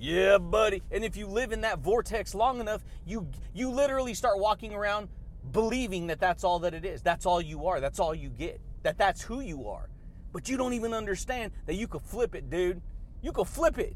yeah, 0.00 0.38
buddy. 0.38 0.82
And 0.90 1.04
if 1.04 1.14
you 1.14 1.26
live 1.26 1.52
in 1.52 1.60
that 1.60 1.80
vortex 1.80 2.34
long 2.34 2.58
enough, 2.58 2.82
you 3.04 3.28
you 3.52 3.70
literally 3.70 4.14
start 4.14 4.38
walking 4.38 4.72
around 4.72 5.08
believing 5.52 6.06
that 6.06 6.18
that's 6.18 6.42
all 6.42 6.58
that 6.60 6.72
it 6.72 6.86
is. 6.86 7.02
That's 7.02 7.26
all 7.26 7.40
you 7.40 7.66
are. 7.66 7.80
That's 7.80 8.00
all 8.00 8.14
you 8.14 8.30
get. 8.30 8.62
That 8.82 8.96
that's 8.96 9.20
who 9.20 9.40
you 9.40 9.68
are. 9.68 9.90
But 10.32 10.48
you 10.48 10.56
don't 10.56 10.72
even 10.72 10.94
understand 10.94 11.52
that 11.66 11.74
you 11.74 11.86
could 11.86 12.00
flip 12.00 12.34
it, 12.34 12.48
dude. 12.48 12.80
You 13.20 13.32
can 13.32 13.44
flip 13.44 13.78
it. 13.78 13.94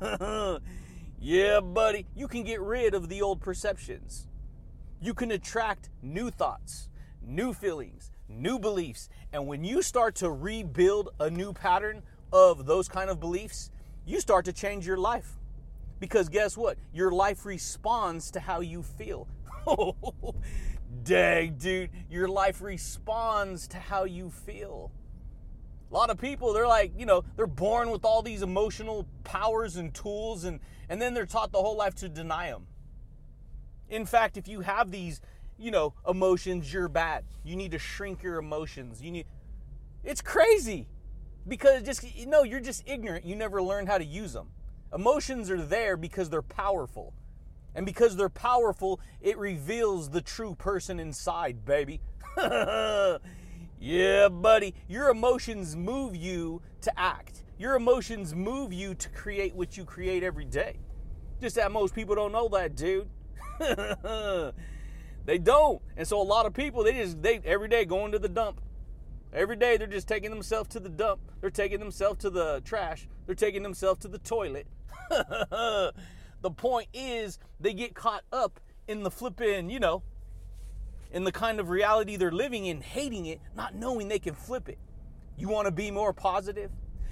yeah, 1.18 1.60
buddy. 1.60 2.06
You 2.14 2.28
can 2.28 2.44
get 2.44 2.60
rid 2.60 2.92
of 2.92 3.08
the 3.08 3.22
old 3.22 3.40
perceptions. 3.40 4.26
You 5.00 5.14
can 5.14 5.30
attract 5.30 5.88
new 6.02 6.30
thoughts, 6.30 6.90
new 7.22 7.54
feelings, 7.54 8.10
new 8.28 8.58
beliefs. 8.58 9.08
And 9.32 9.46
when 9.46 9.64
you 9.64 9.80
start 9.80 10.16
to 10.16 10.30
rebuild 10.30 11.08
a 11.18 11.30
new 11.30 11.54
pattern 11.54 12.02
of 12.32 12.66
those 12.66 12.86
kind 12.86 13.08
of 13.08 13.18
beliefs, 13.18 13.70
you 14.10 14.20
start 14.20 14.44
to 14.46 14.52
change 14.52 14.86
your 14.86 14.96
life. 14.96 15.38
Because 16.00 16.28
guess 16.28 16.56
what? 16.56 16.78
Your 16.92 17.12
life 17.12 17.46
responds 17.46 18.30
to 18.32 18.40
how 18.40 18.60
you 18.60 18.82
feel. 18.82 19.28
Dang, 21.04 21.54
dude, 21.54 21.90
your 22.10 22.26
life 22.26 22.60
responds 22.60 23.68
to 23.68 23.78
how 23.78 24.04
you 24.04 24.30
feel. 24.30 24.90
A 25.90 25.94
lot 25.94 26.10
of 26.10 26.18
people, 26.18 26.52
they're 26.52 26.66
like, 26.66 26.92
you 26.98 27.06
know, 27.06 27.24
they're 27.36 27.46
born 27.46 27.90
with 27.90 28.04
all 28.04 28.22
these 28.22 28.42
emotional 28.42 29.06
powers 29.24 29.76
and 29.76 29.94
tools, 29.94 30.44
and, 30.44 30.60
and 30.88 31.00
then 31.00 31.14
they're 31.14 31.26
taught 31.26 31.52
the 31.52 31.58
whole 31.58 31.76
life 31.76 31.94
to 31.96 32.08
deny 32.08 32.50
them. 32.50 32.66
In 33.88 34.06
fact, 34.06 34.36
if 34.36 34.48
you 34.48 34.60
have 34.60 34.90
these, 34.90 35.20
you 35.58 35.70
know, 35.70 35.94
emotions, 36.08 36.72
you're 36.72 36.88
bad. 36.88 37.24
You 37.44 37.56
need 37.56 37.72
to 37.72 37.78
shrink 37.78 38.22
your 38.22 38.38
emotions. 38.38 39.02
You 39.02 39.10
need, 39.10 39.26
it's 40.02 40.20
crazy 40.20 40.88
because 41.50 41.82
just, 41.82 42.16
you 42.16 42.26
know, 42.26 42.44
you're 42.44 42.60
just 42.60 42.84
ignorant. 42.86 43.26
You 43.26 43.34
never 43.34 43.60
learned 43.60 43.88
how 43.88 43.98
to 43.98 44.04
use 44.04 44.32
them. 44.32 44.48
Emotions 44.94 45.50
are 45.50 45.60
there 45.60 45.96
because 45.96 46.30
they're 46.30 46.40
powerful. 46.40 47.12
And 47.74 47.84
because 47.84 48.16
they're 48.16 48.28
powerful, 48.28 49.00
it 49.20 49.36
reveals 49.36 50.10
the 50.10 50.20
true 50.20 50.54
person 50.54 50.98
inside, 50.98 51.64
baby. 51.64 52.00
yeah, 53.80 54.28
buddy. 54.28 54.74
Your 54.88 55.10
emotions 55.10 55.76
move 55.76 56.16
you 56.16 56.62
to 56.82 56.98
act. 56.98 57.42
Your 57.58 57.74
emotions 57.74 58.34
move 58.34 58.72
you 58.72 58.94
to 58.94 59.08
create 59.10 59.54
what 59.54 59.76
you 59.76 59.84
create 59.84 60.22
every 60.22 60.44
day. 60.44 60.78
Just 61.40 61.56
that 61.56 61.72
most 61.72 61.94
people 61.94 62.14
don't 62.14 62.32
know 62.32 62.48
that, 62.48 62.76
dude. 62.76 63.08
they 65.26 65.38
don't. 65.38 65.82
And 65.96 66.06
so 66.06 66.20
a 66.20 66.22
lot 66.22 66.46
of 66.46 66.54
people, 66.54 66.84
they 66.84 66.92
just 66.92 67.20
they 67.20 67.40
every 67.44 67.68
day 67.68 67.84
going 67.84 68.12
to 68.12 68.18
the 68.18 68.28
dump. 68.28 68.60
Every 69.32 69.56
day 69.56 69.76
they're 69.76 69.86
just 69.86 70.08
taking 70.08 70.30
themselves 70.30 70.70
to 70.70 70.80
the 70.80 70.88
dump. 70.88 71.20
They're 71.40 71.50
taking 71.50 71.78
themselves 71.78 72.18
to 72.20 72.30
the 72.30 72.60
trash. 72.64 73.06
They're 73.26 73.34
taking 73.34 73.62
themselves 73.62 74.00
to 74.00 74.08
the 74.08 74.18
toilet. 74.18 74.66
the 75.10 75.92
point 76.56 76.88
is, 76.92 77.38
they 77.60 77.72
get 77.72 77.94
caught 77.94 78.24
up 78.32 78.58
in 78.88 79.02
the 79.02 79.10
flipping, 79.10 79.70
you 79.70 79.78
know, 79.78 80.02
in 81.12 81.24
the 81.24 81.32
kind 81.32 81.60
of 81.60 81.68
reality 81.68 82.16
they're 82.16 82.32
living 82.32 82.66
in, 82.66 82.80
hating 82.80 83.26
it, 83.26 83.40
not 83.54 83.74
knowing 83.74 84.08
they 84.08 84.18
can 84.18 84.34
flip 84.34 84.68
it. 84.68 84.78
You 85.36 85.48
want 85.48 85.66
to 85.66 85.72
be 85.72 85.90
more 85.90 86.12
positive? 86.12 86.70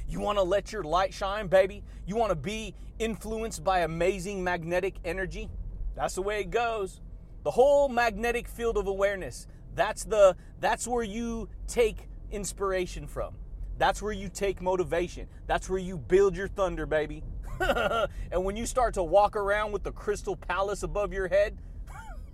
You 0.09 0.21
want 0.21 0.39
to 0.39 0.43
let 0.43 0.73
your 0.73 0.83
light 0.83 1.15
shine, 1.15 1.49
baby? 1.49 1.85
You 2.07 2.17
want 2.17 2.31
to 2.31 2.37
be 2.37 2.75
influenced 2.99 3.63
by 3.63 3.81
amazing 3.81 4.43
magnetic 4.43 4.97
energy? 5.05 5.51
That's 5.95 6.15
the 6.15 6.23
way 6.23 6.41
it 6.41 6.51
goes. 6.51 7.01
The 7.45 7.51
whole 7.51 7.89
magnetic 7.89 8.49
field 8.49 8.77
of 8.77 8.87
awareness. 8.87 9.47
That's 9.75 10.05
the 10.05 10.37
that's 10.61 10.89
where 10.89 11.05
you 11.05 11.49
take 11.67 12.08
inspiration 12.31 13.07
from. 13.07 13.35
That's 13.79 14.03
where 14.03 14.13
you 14.13 14.29
take 14.29 14.61
motivation. 14.61 15.29
That's 15.47 15.71
where 15.71 15.79
you 15.79 15.97
build 15.97 16.37
your 16.37 16.49
thunder, 16.49 16.85
baby. 16.87 17.23
and 17.61 18.45
when 18.45 18.57
you 18.57 18.67
start 18.67 18.95
to 18.95 19.03
walk 19.03 19.37
around 19.37 19.73
with 19.73 19.83
the 19.83 19.93
crystal 19.93 20.37
palace 20.37 20.83
above 20.83 21.13
your 21.13 21.29
head, 21.29 21.59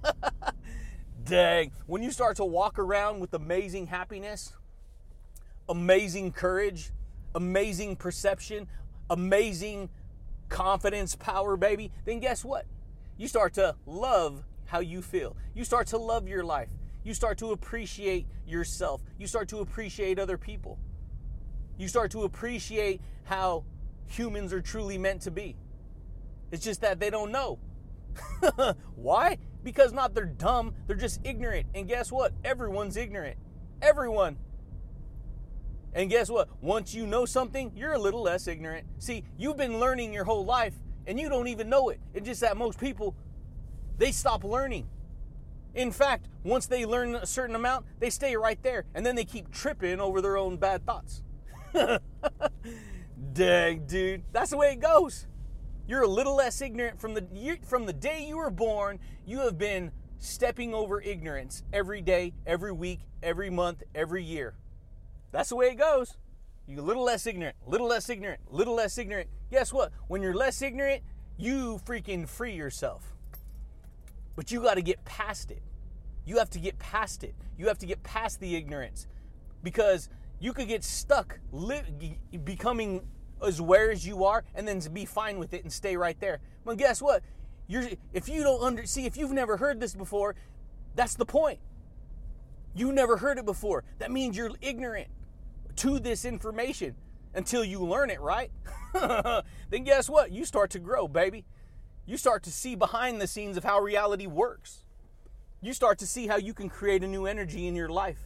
dang, 1.24 1.72
when 1.86 2.02
you 2.02 2.10
start 2.10 2.36
to 2.36 2.44
walk 2.44 2.78
around 2.78 3.20
with 3.20 3.34
amazing 3.34 3.86
happiness, 3.86 4.54
amazing 5.68 6.32
courage, 6.32 6.90
amazing 7.34 7.96
perception, 7.96 8.66
amazing 9.10 9.88
confidence, 10.48 11.14
power, 11.14 11.56
baby, 11.56 11.90
then 12.04 12.20
guess 12.20 12.44
what? 12.44 12.66
You 13.16 13.28
start 13.28 13.54
to 13.54 13.76
love 13.86 14.44
how 14.66 14.80
you 14.80 15.02
feel. 15.02 15.36
You 15.54 15.64
start 15.64 15.86
to 15.88 15.98
love 15.98 16.28
your 16.28 16.44
life. 16.44 16.68
You 17.04 17.12
start 17.14 17.38
to 17.38 17.52
appreciate 17.52 18.26
yourself. 18.46 19.02
You 19.18 19.26
start 19.26 19.48
to 19.50 19.58
appreciate 19.58 20.18
other 20.18 20.38
people. 20.38 20.78
You 21.76 21.86
start 21.86 22.10
to 22.12 22.22
appreciate 22.22 23.00
how 23.24 23.64
humans 24.06 24.52
are 24.52 24.62
truly 24.62 24.96
meant 24.96 25.22
to 25.22 25.30
be. 25.30 25.56
It's 26.50 26.64
just 26.64 26.80
that 26.80 27.00
they 27.00 27.10
don't 27.10 27.30
know. 27.30 27.58
Why? 28.96 29.38
Because 29.62 29.92
not 29.92 30.14
they're 30.14 30.24
dumb, 30.24 30.74
they're 30.86 30.96
just 30.96 31.20
ignorant. 31.24 31.66
And 31.74 31.86
guess 31.86 32.10
what? 32.10 32.32
Everyone's 32.44 32.96
ignorant. 32.96 33.36
Everyone. 33.82 34.36
And 35.94 36.08
guess 36.10 36.30
what? 36.30 36.48
Once 36.60 36.94
you 36.94 37.06
know 37.06 37.24
something, 37.24 37.72
you're 37.76 37.92
a 37.92 37.98
little 37.98 38.22
less 38.22 38.48
ignorant. 38.48 38.86
See, 38.98 39.24
you've 39.36 39.56
been 39.56 39.78
learning 39.78 40.12
your 40.12 40.24
whole 40.24 40.44
life 40.44 40.74
and 41.06 41.20
you 41.20 41.28
don't 41.28 41.48
even 41.48 41.68
know 41.68 41.90
it. 41.90 42.00
It's 42.14 42.26
just 42.26 42.40
that 42.40 42.56
most 42.56 42.80
people, 42.80 43.14
they 43.98 44.10
stop 44.10 44.42
learning. 44.42 44.88
In 45.74 45.90
fact, 45.90 46.28
once 46.44 46.66
they 46.66 46.86
learn 46.86 47.14
a 47.16 47.26
certain 47.26 47.56
amount, 47.56 47.86
they 47.98 48.10
stay 48.10 48.36
right 48.36 48.62
there 48.62 48.84
and 48.94 49.04
then 49.04 49.16
they 49.16 49.24
keep 49.24 49.50
tripping 49.50 50.00
over 50.00 50.20
their 50.20 50.36
own 50.36 50.56
bad 50.56 50.86
thoughts. 50.86 51.22
Dang, 53.32 53.86
dude. 53.86 54.22
That's 54.32 54.50
the 54.50 54.56
way 54.56 54.72
it 54.72 54.80
goes. 54.80 55.26
You're 55.86 56.02
a 56.02 56.08
little 56.08 56.36
less 56.36 56.60
ignorant 56.62 57.00
from 57.00 57.14
the 57.14 57.58
from 57.66 57.86
the 57.86 57.92
day 57.92 58.24
you 58.26 58.38
were 58.38 58.50
born. 58.50 59.00
You 59.26 59.40
have 59.40 59.58
been 59.58 59.92
stepping 60.18 60.72
over 60.72 61.00
ignorance 61.00 61.62
every 61.72 62.00
day, 62.00 62.32
every 62.46 62.72
week, 62.72 63.00
every 63.22 63.50
month, 63.50 63.82
every 63.94 64.22
year. 64.22 64.54
That's 65.32 65.48
the 65.48 65.56
way 65.56 65.66
it 65.66 65.74
goes. 65.74 66.16
You're 66.66 66.80
a 66.80 66.82
little 66.82 67.02
less 67.02 67.26
ignorant, 67.26 67.56
little 67.66 67.88
less 67.88 68.08
ignorant, 68.08 68.40
little 68.50 68.74
less 68.74 68.96
ignorant. 68.96 69.28
Guess 69.50 69.72
what? 69.72 69.92
When 70.08 70.22
you're 70.22 70.34
less 70.34 70.62
ignorant, 70.62 71.02
you 71.36 71.80
freaking 71.84 72.26
free 72.26 72.54
yourself. 72.54 73.13
But 74.36 74.50
you 74.50 74.62
got 74.62 74.74
to 74.74 74.82
get 74.82 75.04
past 75.04 75.50
it. 75.50 75.62
You 76.24 76.38
have 76.38 76.50
to 76.50 76.58
get 76.58 76.78
past 76.78 77.22
it. 77.22 77.34
You 77.56 77.68
have 77.68 77.78
to 77.78 77.86
get 77.86 78.02
past 78.02 78.40
the 78.40 78.56
ignorance 78.56 79.06
because 79.62 80.08
you 80.40 80.52
could 80.52 80.68
get 80.68 80.84
stuck 80.84 81.38
li- 81.52 82.18
becoming 82.44 83.06
as 83.42 83.58
aware 83.58 83.90
as 83.90 84.06
you 84.06 84.24
are 84.24 84.44
and 84.54 84.66
then 84.66 84.80
be 84.92 85.04
fine 85.04 85.38
with 85.38 85.54
it 85.54 85.62
and 85.62 85.72
stay 85.72 85.96
right 85.96 86.18
there. 86.20 86.40
Well, 86.64 86.76
guess 86.76 87.00
what? 87.00 87.22
You're, 87.66 87.88
if 88.12 88.28
you 88.28 88.42
don't 88.42 88.62
under, 88.62 88.86
see, 88.86 89.06
if 89.06 89.16
you've 89.16 89.32
never 89.32 89.56
heard 89.56 89.80
this 89.80 89.94
before, 89.94 90.34
that's 90.94 91.14
the 91.14 91.24
point. 91.24 91.60
You 92.74 92.92
never 92.92 93.16
heard 93.16 93.38
it 93.38 93.44
before. 93.44 93.84
That 93.98 94.10
means 94.10 94.36
you're 94.36 94.50
ignorant 94.60 95.08
to 95.76 95.98
this 95.98 96.24
information 96.24 96.94
until 97.34 97.64
you 97.64 97.84
learn 97.84 98.10
it, 98.10 98.20
right? 98.20 98.50
then 99.70 99.84
guess 99.84 100.08
what? 100.08 100.30
You 100.30 100.44
start 100.44 100.70
to 100.70 100.78
grow, 100.78 101.08
baby. 101.08 101.44
You 102.06 102.16
start 102.16 102.42
to 102.44 102.50
see 102.50 102.74
behind 102.74 103.20
the 103.20 103.26
scenes 103.26 103.56
of 103.56 103.64
how 103.64 103.80
reality 103.80 104.26
works. 104.26 104.84
You 105.62 105.72
start 105.72 105.98
to 106.00 106.06
see 106.06 106.26
how 106.26 106.36
you 106.36 106.52
can 106.52 106.68
create 106.68 107.02
a 107.02 107.08
new 107.08 107.24
energy 107.26 107.66
in 107.66 107.74
your 107.74 107.88
life. 107.88 108.20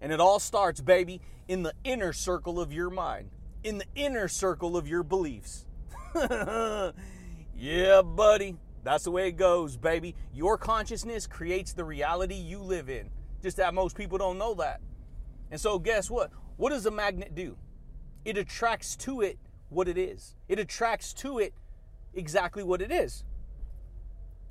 And 0.00 0.12
it 0.12 0.20
all 0.20 0.38
starts, 0.38 0.80
baby, 0.80 1.20
in 1.48 1.64
the 1.64 1.72
inner 1.82 2.12
circle 2.12 2.60
of 2.60 2.72
your 2.72 2.90
mind, 2.90 3.30
in 3.64 3.78
the 3.78 3.86
inner 3.96 4.28
circle 4.28 4.76
of 4.76 4.86
your 4.86 5.02
beliefs. 5.02 5.66
yeah, 7.56 8.02
buddy. 8.02 8.56
That's 8.84 9.04
the 9.04 9.10
way 9.10 9.28
it 9.28 9.32
goes, 9.32 9.76
baby. 9.76 10.14
Your 10.32 10.56
consciousness 10.56 11.26
creates 11.26 11.72
the 11.72 11.84
reality 11.84 12.36
you 12.36 12.60
live 12.60 12.88
in. 12.88 13.10
Just 13.42 13.56
that 13.56 13.74
most 13.74 13.96
people 13.96 14.18
don't 14.18 14.38
know 14.38 14.54
that. 14.54 14.80
And 15.50 15.60
so, 15.60 15.80
guess 15.80 16.08
what? 16.08 16.30
What 16.56 16.70
does 16.70 16.86
a 16.86 16.90
magnet 16.90 17.34
do? 17.34 17.56
It 18.24 18.38
attracts 18.38 18.96
to 18.98 19.20
it 19.20 19.38
what 19.68 19.88
it 19.88 19.98
is, 19.98 20.34
it 20.48 20.58
attracts 20.58 21.12
to 21.14 21.38
it 21.38 21.52
exactly 22.18 22.62
what 22.62 22.82
it 22.82 22.92
is. 22.92 23.24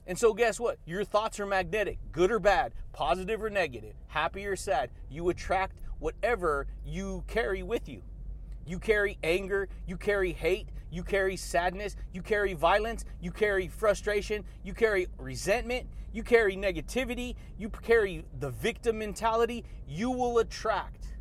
And 0.07 0.17
so, 0.17 0.33
guess 0.33 0.59
what? 0.59 0.79
Your 0.85 1.03
thoughts 1.03 1.39
are 1.39 1.45
magnetic, 1.45 1.99
good 2.13 2.31
or 2.31 2.39
bad, 2.39 2.73
positive 2.93 3.43
or 3.43 3.49
negative, 3.49 3.93
happy 4.07 4.45
or 4.45 4.55
sad. 4.55 4.89
You 5.09 5.27
attract 5.29 5.77
whatever 5.99 6.67
you 6.85 7.25
carry 7.27 7.61
with 7.61 7.89
you. 7.89 8.01
You 8.65 8.79
carry 8.79 9.17
anger, 9.23 9.67
you 9.85 9.97
carry 9.97 10.31
hate, 10.31 10.69
you 10.91 11.03
carry 11.03 11.35
sadness, 11.35 11.95
you 12.13 12.21
carry 12.21 12.53
violence, 12.53 13.05
you 13.21 13.31
carry 13.31 13.67
frustration, 13.67 14.45
you 14.63 14.73
carry 14.73 15.07
resentment, 15.17 15.87
you 16.13 16.23
carry 16.23 16.55
negativity, 16.55 17.35
you 17.57 17.69
carry 17.69 18.25
the 18.39 18.49
victim 18.49 18.99
mentality. 18.99 19.65
You 19.87 20.09
will 20.09 20.39
attract 20.39 21.17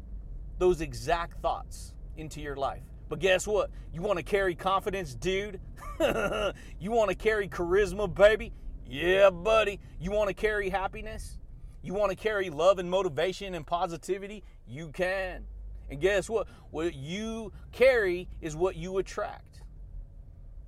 those 0.59 0.81
exact 0.81 1.41
thoughts 1.43 1.93
into 2.17 2.41
your 2.41 2.57
life. 2.57 2.83
But 3.09 3.21
guess 3.21 3.47
what? 3.47 3.71
You 3.93 4.03
want 4.03 4.19
to 4.19 4.25
carry 4.25 4.55
confidence, 4.55 5.15
dude? 5.15 5.61
you 6.01 6.91
want 6.91 7.11
to 7.11 7.15
carry 7.15 7.49
charisma, 7.49 8.13
baby? 8.13 8.53
Yeah, 8.87 9.31
buddy. 9.31 9.81
You 10.01 10.11
want 10.11 10.29
to 10.29 10.35
carry 10.35 10.69
happiness? 10.69 11.39
You 11.83 11.95
want 11.95 12.11
to 12.11 12.17
carry 12.17 12.51
love 12.51 12.79
and 12.79 12.91
motivation 12.91 13.55
and 13.55 13.67
positivity? 13.67 14.43
You 14.67 14.89
can. 14.89 15.45
And 15.89 16.01
guess 16.01 16.29
what? 16.29 16.49
What 16.71 16.95
you 16.95 17.53
carry 17.73 18.29
is 18.41 18.57
what 18.57 18.77
you 18.77 18.99
attract. 18.99 19.63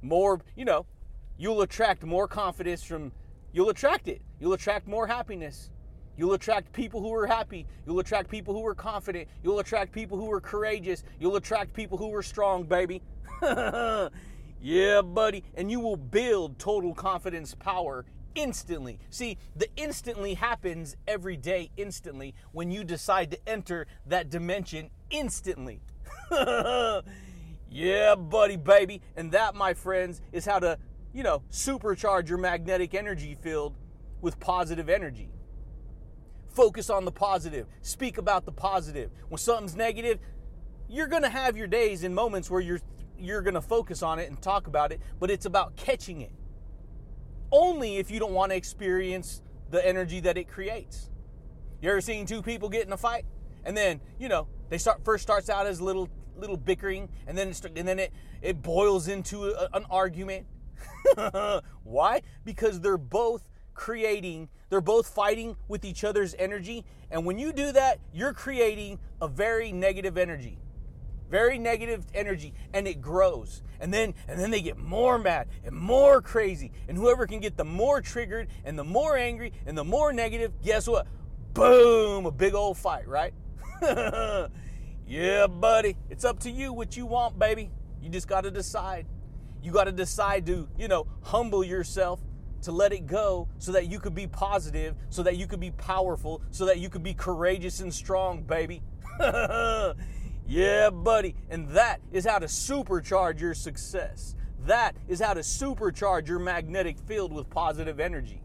More, 0.00 0.40
you 0.54 0.64
know, 0.64 0.86
you'll 1.36 1.62
attract 1.62 2.04
more 2.04 2.28
confidence 2.28 2.84
from, 2.84 3.10
you'll 3.52 3.70
attract 3.70 4.06
it. 4.06 4.22
You'll 4.38 4.52
attract 4.52 4.86
more 4.86 5.08
happiness. 5.08 5.70
You'll 6.18 6.32
attract 6.32 6.72
people 6.72 7.00
who 7.00 7.14
are 7.14 7.28
happy. 7.28 7.64
You'll 7.86 8.00
attract 8.00 8.28
people 8.28 8.52
who 8.52 8.66
are 8.66 8.74
confident. 8.74 9.28
You'll 9.44 9.60
attract 9.60 9.92
people 9.92 10.18
who 10.18 10.30
are 10.32 10.40
courageous. 10.40 11.04
You'll 11.20 11.36
attract 11.36 11.72
people 11.72 11.96
who 11.96 12.12
are 12.12 12.24
strong, 12.24 12.64
baby. 12.64 13.00
yeah, 14.60 15.00
buddy. 15.00 15.44
And 15.54 15.70
you 15.70 15.78
will 15.78 15.96
build 15.96 16.58
total 16.58 16.92
confidence 16.92 17.54
power 17.54 18.04
instantly. 18.34 18.98
See, 19.10 19.38
the 19.54 19.68
instantly 19.76 20.34
happens 20.34 20.96
every 21.06 21.36
day, 21.36 21.70
instantly, 21.76 22.34
when 22.50 22.72
you 22.72 22.82
decide 22.82 23.30
to 23.30 23.48
enter 23.48 23.86
that 24.06 24.28
dimension 24.28 24.90
instantly. 25.10 25.82
yeah, 27.70 28.16
buddy, 28.16 28.56
baby. 28.56 29.02
And 29.16 29.30
that, 29.30 29.54
my 29.54 29.72
friends, 29.72 30.20
is 30.32 30.44
how 30.44 30.58
to, 30.58 30.78
you 31.12 31.22
know, 31.22 31.44
supercharge 31.52 32.28
your 32.28 32.38
magnetic 32.38 32.92
energy 32.94 33.36
field 33.40 33.76
with 34.20 34.40
positive 34.40 34.88
energy. 34.88 35.30
Focus 36.58 36.90
on 36.90 37.04
the 37.04 37.12
positive. 37.12 37.68
Speak 37.82 38.18
about 38.18 38.44
the 38.44 38.50
positive. 38.50 39.12
When 39.28 39.38
something's 39.38 39.76
negative, 39.76 40.18
you're 40.88 41.06
going 41.06 41.22
to 41.22 41.28
have 41.28 41.56
your 41.56 41.68
days 41.68 42.02
and 42.02 42.12
moments 42.12 42.50
where 42.50 42.60
you're 42.60 42.80
you're 43.16 43.42
going 43.42 43.54
to 43.54 43.60
focus 43.60 44.02
on 44.02 44.18
it 44.18 44.28
and 44.28 44.42
talk 44.42 44.66
about 44.66 44.90
it, 44.90 45.00
but 45.20 45.30
it's 45.30 45.46
about 45.46 45.76
catching 45.76 46.20
it. 46.20 46.32
Only 47.52 47.98
if 47.98 48.10
you 48.10 48.18
don't 48.18 48.32
want 48.32 48.50
to 48.50 48.56
experience 48.56 49.40
the 49.70 49.86
energy 49.86 50.18
that 50.18 50.36
it 50.36 50.48
creates. 50.48 51.10
You 51.80 51.90
ever 51.90 52.00
seen 52.00 52.26
two 52.26 52.42
people 52.42 52.68
get 52.68 52.84
in 52.84 52.92
a 52.92 52.96
fight 52.96 53.24
and 53.62 53.76
then, 53.76 54.00
you 54.18 54.28
know, 54.28 54.48
they 54.68 54.78
start 54.78 55.04
first 55.04 55.22
starts 55.22 55.48
out 55.48 55.68
as 55.68 55.80
little 55.80 56.08
little 56.36 56.56
bickering 56.56 57.08
and 57.28 57.38
then 57.38 57.50
it, 57.50 57.64
and 57.76 57.86
then 57.86 58.00
it 58.00 58.12
it 58.42 58.62
boils 58.62 59.06
into 59.06 59.44
a, 59.44 59.68
an 59.74 59.84
argument. 59.88 60.48
Why? 61.84 62.22
Because 62.44 62.80
they're 62.80 62.98
both 62.98 63.44
creating, 63.78 64.48
they're 64.68 64.82
both 64.82 65.08
fighting 65.08 65.56
with 65.68 65.84
each 65.84 66.04
other's 66.04 66.34
energy. 66.38 66.84
And 67.10 67.24
when 67.24 67.38
you 67.38 67.52
do 67.52 67.72
that, 67.72 68.00
you're 68.12 68.34
creating 68.34 68.98
a 69.22 69.28
very 69.28 69.72
negative 69.72 70.18
energy. 70.18 70.58
Very 71.30 71.58
negative 71.58 72.04
energy, 72.14 72.54
and 72.72 72.88
it 72.88 73.00
grows. 73.00 73.62
And 73.80 73.92
then 73.92 74.14
and 74.26 74.40
then 74.40 74.50
they 74.50 74.62
get 74.62 74.78
more 74.78 75.18
mad 75.18 75.48
and 75.64 75.76
more 75.76 76.20
crazy. 76.20 76.72
And 76.88 76.96
whoever 76.96 77.26
can 77.26 77.38
get 77.38 77.56
the 77.56 77.64
more 77.64 78.00
triggered 78.00 78.48
and 78.64 78.78
the 78.78 78.84
more 78.84 79.16
angry 79.16 79.52
and 79.66 79.76
the 79.76 79.84
more 79.84 80.12
negative, 80.12 80.52
guess 80.62 80.88
what? 80.88 81.06
Boom, 81.52 82.26
a 82.26 82.30
big 82.30 82.54
old 82.54 82.78
fight, 82.78 83.06
right? 83.06 83.34
yeah, 85.06 85.46
buddy. 85.46 85.96
It's 86.08 86.24
up 86.24 86.40
to 86.40 86.50
you 86.50 86.72
what 86.72 86.96
you 86.96 87.04
want, 87.04 87.38
baby. 87.38 87.70
You 88.02 88.08
just 88.08 88.26
got 88.26 88.44
to 88.44 88.50
decide. 88.50 89.06
You 89.62 89.70
got 89.70 89.84
to 89.84 89.92
decide 89.92 90.46
to, 90.46 90.66
you 90.78 90.88
know, 90.88 91.06
humble 91.22 91.62
yourself 91.62 92.20
to 92.62 92.72
let 92.72 92.92
it 92.92 93.06
go 93.06 93.48
so 93.58 93.72
that 93.72 93.86
you 93.86 94.00
could 94.00 94.14
be 94.14 94.26
positive, 94.26 94.94
so 95.10 95.22
that 95.22 95.36
you 95.36 95.46
could 95.46 95.60
be 95.60 95.70
powerful, 95.70 96.42
so 96.50 96.66
that 96.66 96.78
you 96.78 96.88
could 96.88 97.02
be 97.02 97.14
courageous 97.14 97.80
and 97.80 97.92
strong, 97.92 98.42
baby. 98.42 98.82
yeah, 100.46 100.90
buddy. 100.90 101.34
And 101.50 101.68
that 101.70 102.00
is 102.12 102.24
how 102.26 102.38
to 102.38 102.46
supercharge 102.46 103.40
your 103.40 103.54
success. 103.54 104.34
That 104.66 104.96
is 105.06 105.20
how 105.20 105.34
to 105.34 105.40
supercharge 105.40 106.28
your 106.28 106.38
magnetic 106.38 106.98
field 106.98 107.32
with 107.32 107.48
positive 107.48 108.00
energy. 108.00 108.42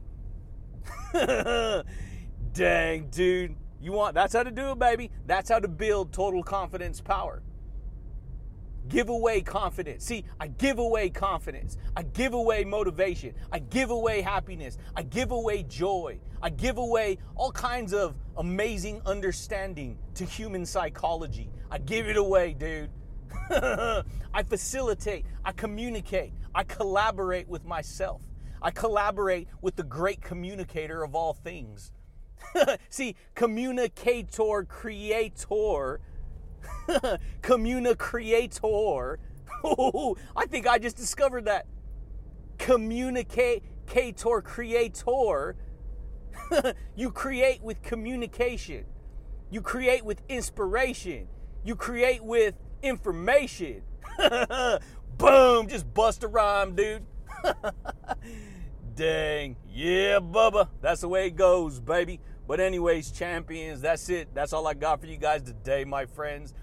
Dang, 2.53 3.07
dude. 3.09 3.55
You 3.81 3.91
want 3.91 4.15
that's 4.15 4.33
how 4.33 4.43
to 4.43 4.51
do 4.51 4.71
it, 4.71 4.79
baby. 4.79 5.11
That's 5.25 5.49
how 5.49 5.59
to 5.59 5.67
build 5.67 6.13
total 6.13 6.41
confidence 6.41 7.01
power. 7.01 7.41
Give 8.89 9.09
away 9.09 9.41
confidence. 9.41 10.05
See, 10.05 10.25
I 10.39 10.47
give 10.47 10.77
away 10.77 11.09
confidence. 11.09 11.77
I 11.95 12.03
give 12.03 12.33
away 12.33 12.63
motivation. 12.65 13.33
I 13.51 13.59
give 13.59 13.89
away 13.89 14.21
happiness. 14.21 14.77
I 14.95 15.03
give 15.03 15.31
away 15.31 15.63
joy. 15.63 16.19
I 16.41 16.49
give 16.49 16.77
away 16.77 17.19
all 17.35 17.51
kinds 17.51 17.93
of 17.93 18.15
amazing 18.37 19.01
understanding 19.05 19.97
to 20.15 20.25
human 20.25 20.65
psychology. 20.65 21.49
I 21.71 21.77
give 21.77 22.07
it 22.07 22.17
away, 22.17 22.53
dude. 22.53 22.89
I 23.49 24.43
facilitate. 24.43 25.25
I 25.45 25.53
communicate. 25.53 26.33
I 26.53 26.63
collaborate 26.63 27.47
with 27.47 27.65
myself. 27.65 28.21
I 28.61 28.71
collaborate 28.71 29.47
with 29.61 29.75
the 29.75 29.83
great 29.83 30.21
communicator 30.21 31.03
of 31.03 31.15
all 31.15 31.33
things. 31.33 31.91
See, 32.89 33.15
communicator, 33.35 34.65
creator 34.65 35.99
Communicator. 37.41 39.19
Oh, 39.63 40.17
I 40.35 40.45
think 40.45 40.67
I 40.67 40.77
just 40.77 40.97
discovered 40.97 41.45
that. 41.45 41.67
Communicator, 42.57 43.61
creator. 44.43 45.55
you 46.95 47.11
create 47.11 47.61
with 47.61 47.81
communication. 47.81 48.85
You 49.51 49.61
create 49.61 50.03
with 50.03 50.21
inspiration. 50.29 51.27
You 51.63 51.75
create 51.75 52.23
with 52.23 52.55
information. 52.81 53.83
Boom, 55.17 55.67
just 55.67 55.93
bust 55.93 56.23
a 56.23 56.27
rhyme, 56.27 56.75
dude. 56.75 57.05
Dang. 58.95 59.55
Yeah, 59.71 60.19
Bubba. 60.19 60.69
That's 60.81 61.01
the 61.01 61.07
way 61.07 61.27
it 61.27 61.35
goes, 61.35 61.79
baby. 61.79 62.19
But, 62.47 62.59
anyways, 62.59 63.11
champions, 63.11 63.81
that's 63.81 64.09
it. 64.09 64.33
That's 64.33 64.53
all 64.53 64.67
I 64.67 64.73
got 64.73 64.99
for 64.99 65.07
you 65.07 65.17
guys 65.17 65.41
today, 65.41 65.85
my 65.85 66.05
friends. 66.05 66.53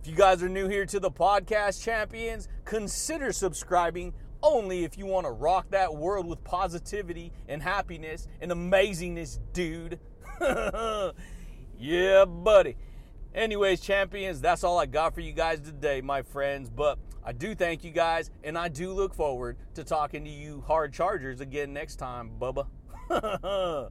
If 0.00 0.08
you 0.10 0.14
guys 0.16 0.42
are 0.42 0.48
new 0.48 0.68
here 0.68 0.84
to 0.86 1.00
the 1.00 1.10
podcast, 1.10 1.82
champions, 1.82 2.48
consider 2.66 3.32
subscribing 3.32 4.12
only 4.42 4.84
if 4.84 4.98
you 4.98 5.06
want 5.06 5.24
to 5.26 5.32
rock 5.32 5.70
that 5.70 5.94
world 5.94 6.26
with 6.26 6.44
positivity 6.44 7.32
and 7.48 7.62
happiness 7.62 8.28
and 8.42 8.52
amazingness, 8.52 9.38
dude. 9.54 9.98
yeah, 11.78 12.26
buddy. 12.26 12.76
Anyways, 13.34 13.80
champions, 13.80 14.42
that's 14.42 14.62
all 14.62 14.78
I 14.78 14.86
got 14.86 15.14
for 15.14 15.20
you 15.22 15.32
guys 15.32 15.60
today, 15.60 16.02
my 16.02 16.20
friends. 16.20 16.68
But 16.68 16.98
I 17.24 17.32
do 17.32 17.54
thank 17.54 17.82
you 17.82 17.90
guys, 17.90 18.30
and 18.44 18.58
I 18.58 18.68
do 18.68 18.92
look 18.92 19.14
forward 19.14 19.56
to 19.74 19.82
talking 19.84 20.24
to 20.24 20.30
you 20.30 20.62
hard 20.66 20.92
chargers 20.92 21.40
again 21.40 21.72
next 21.72 21.96
time, 21.96 22.30
Bubba. 22.38 22.66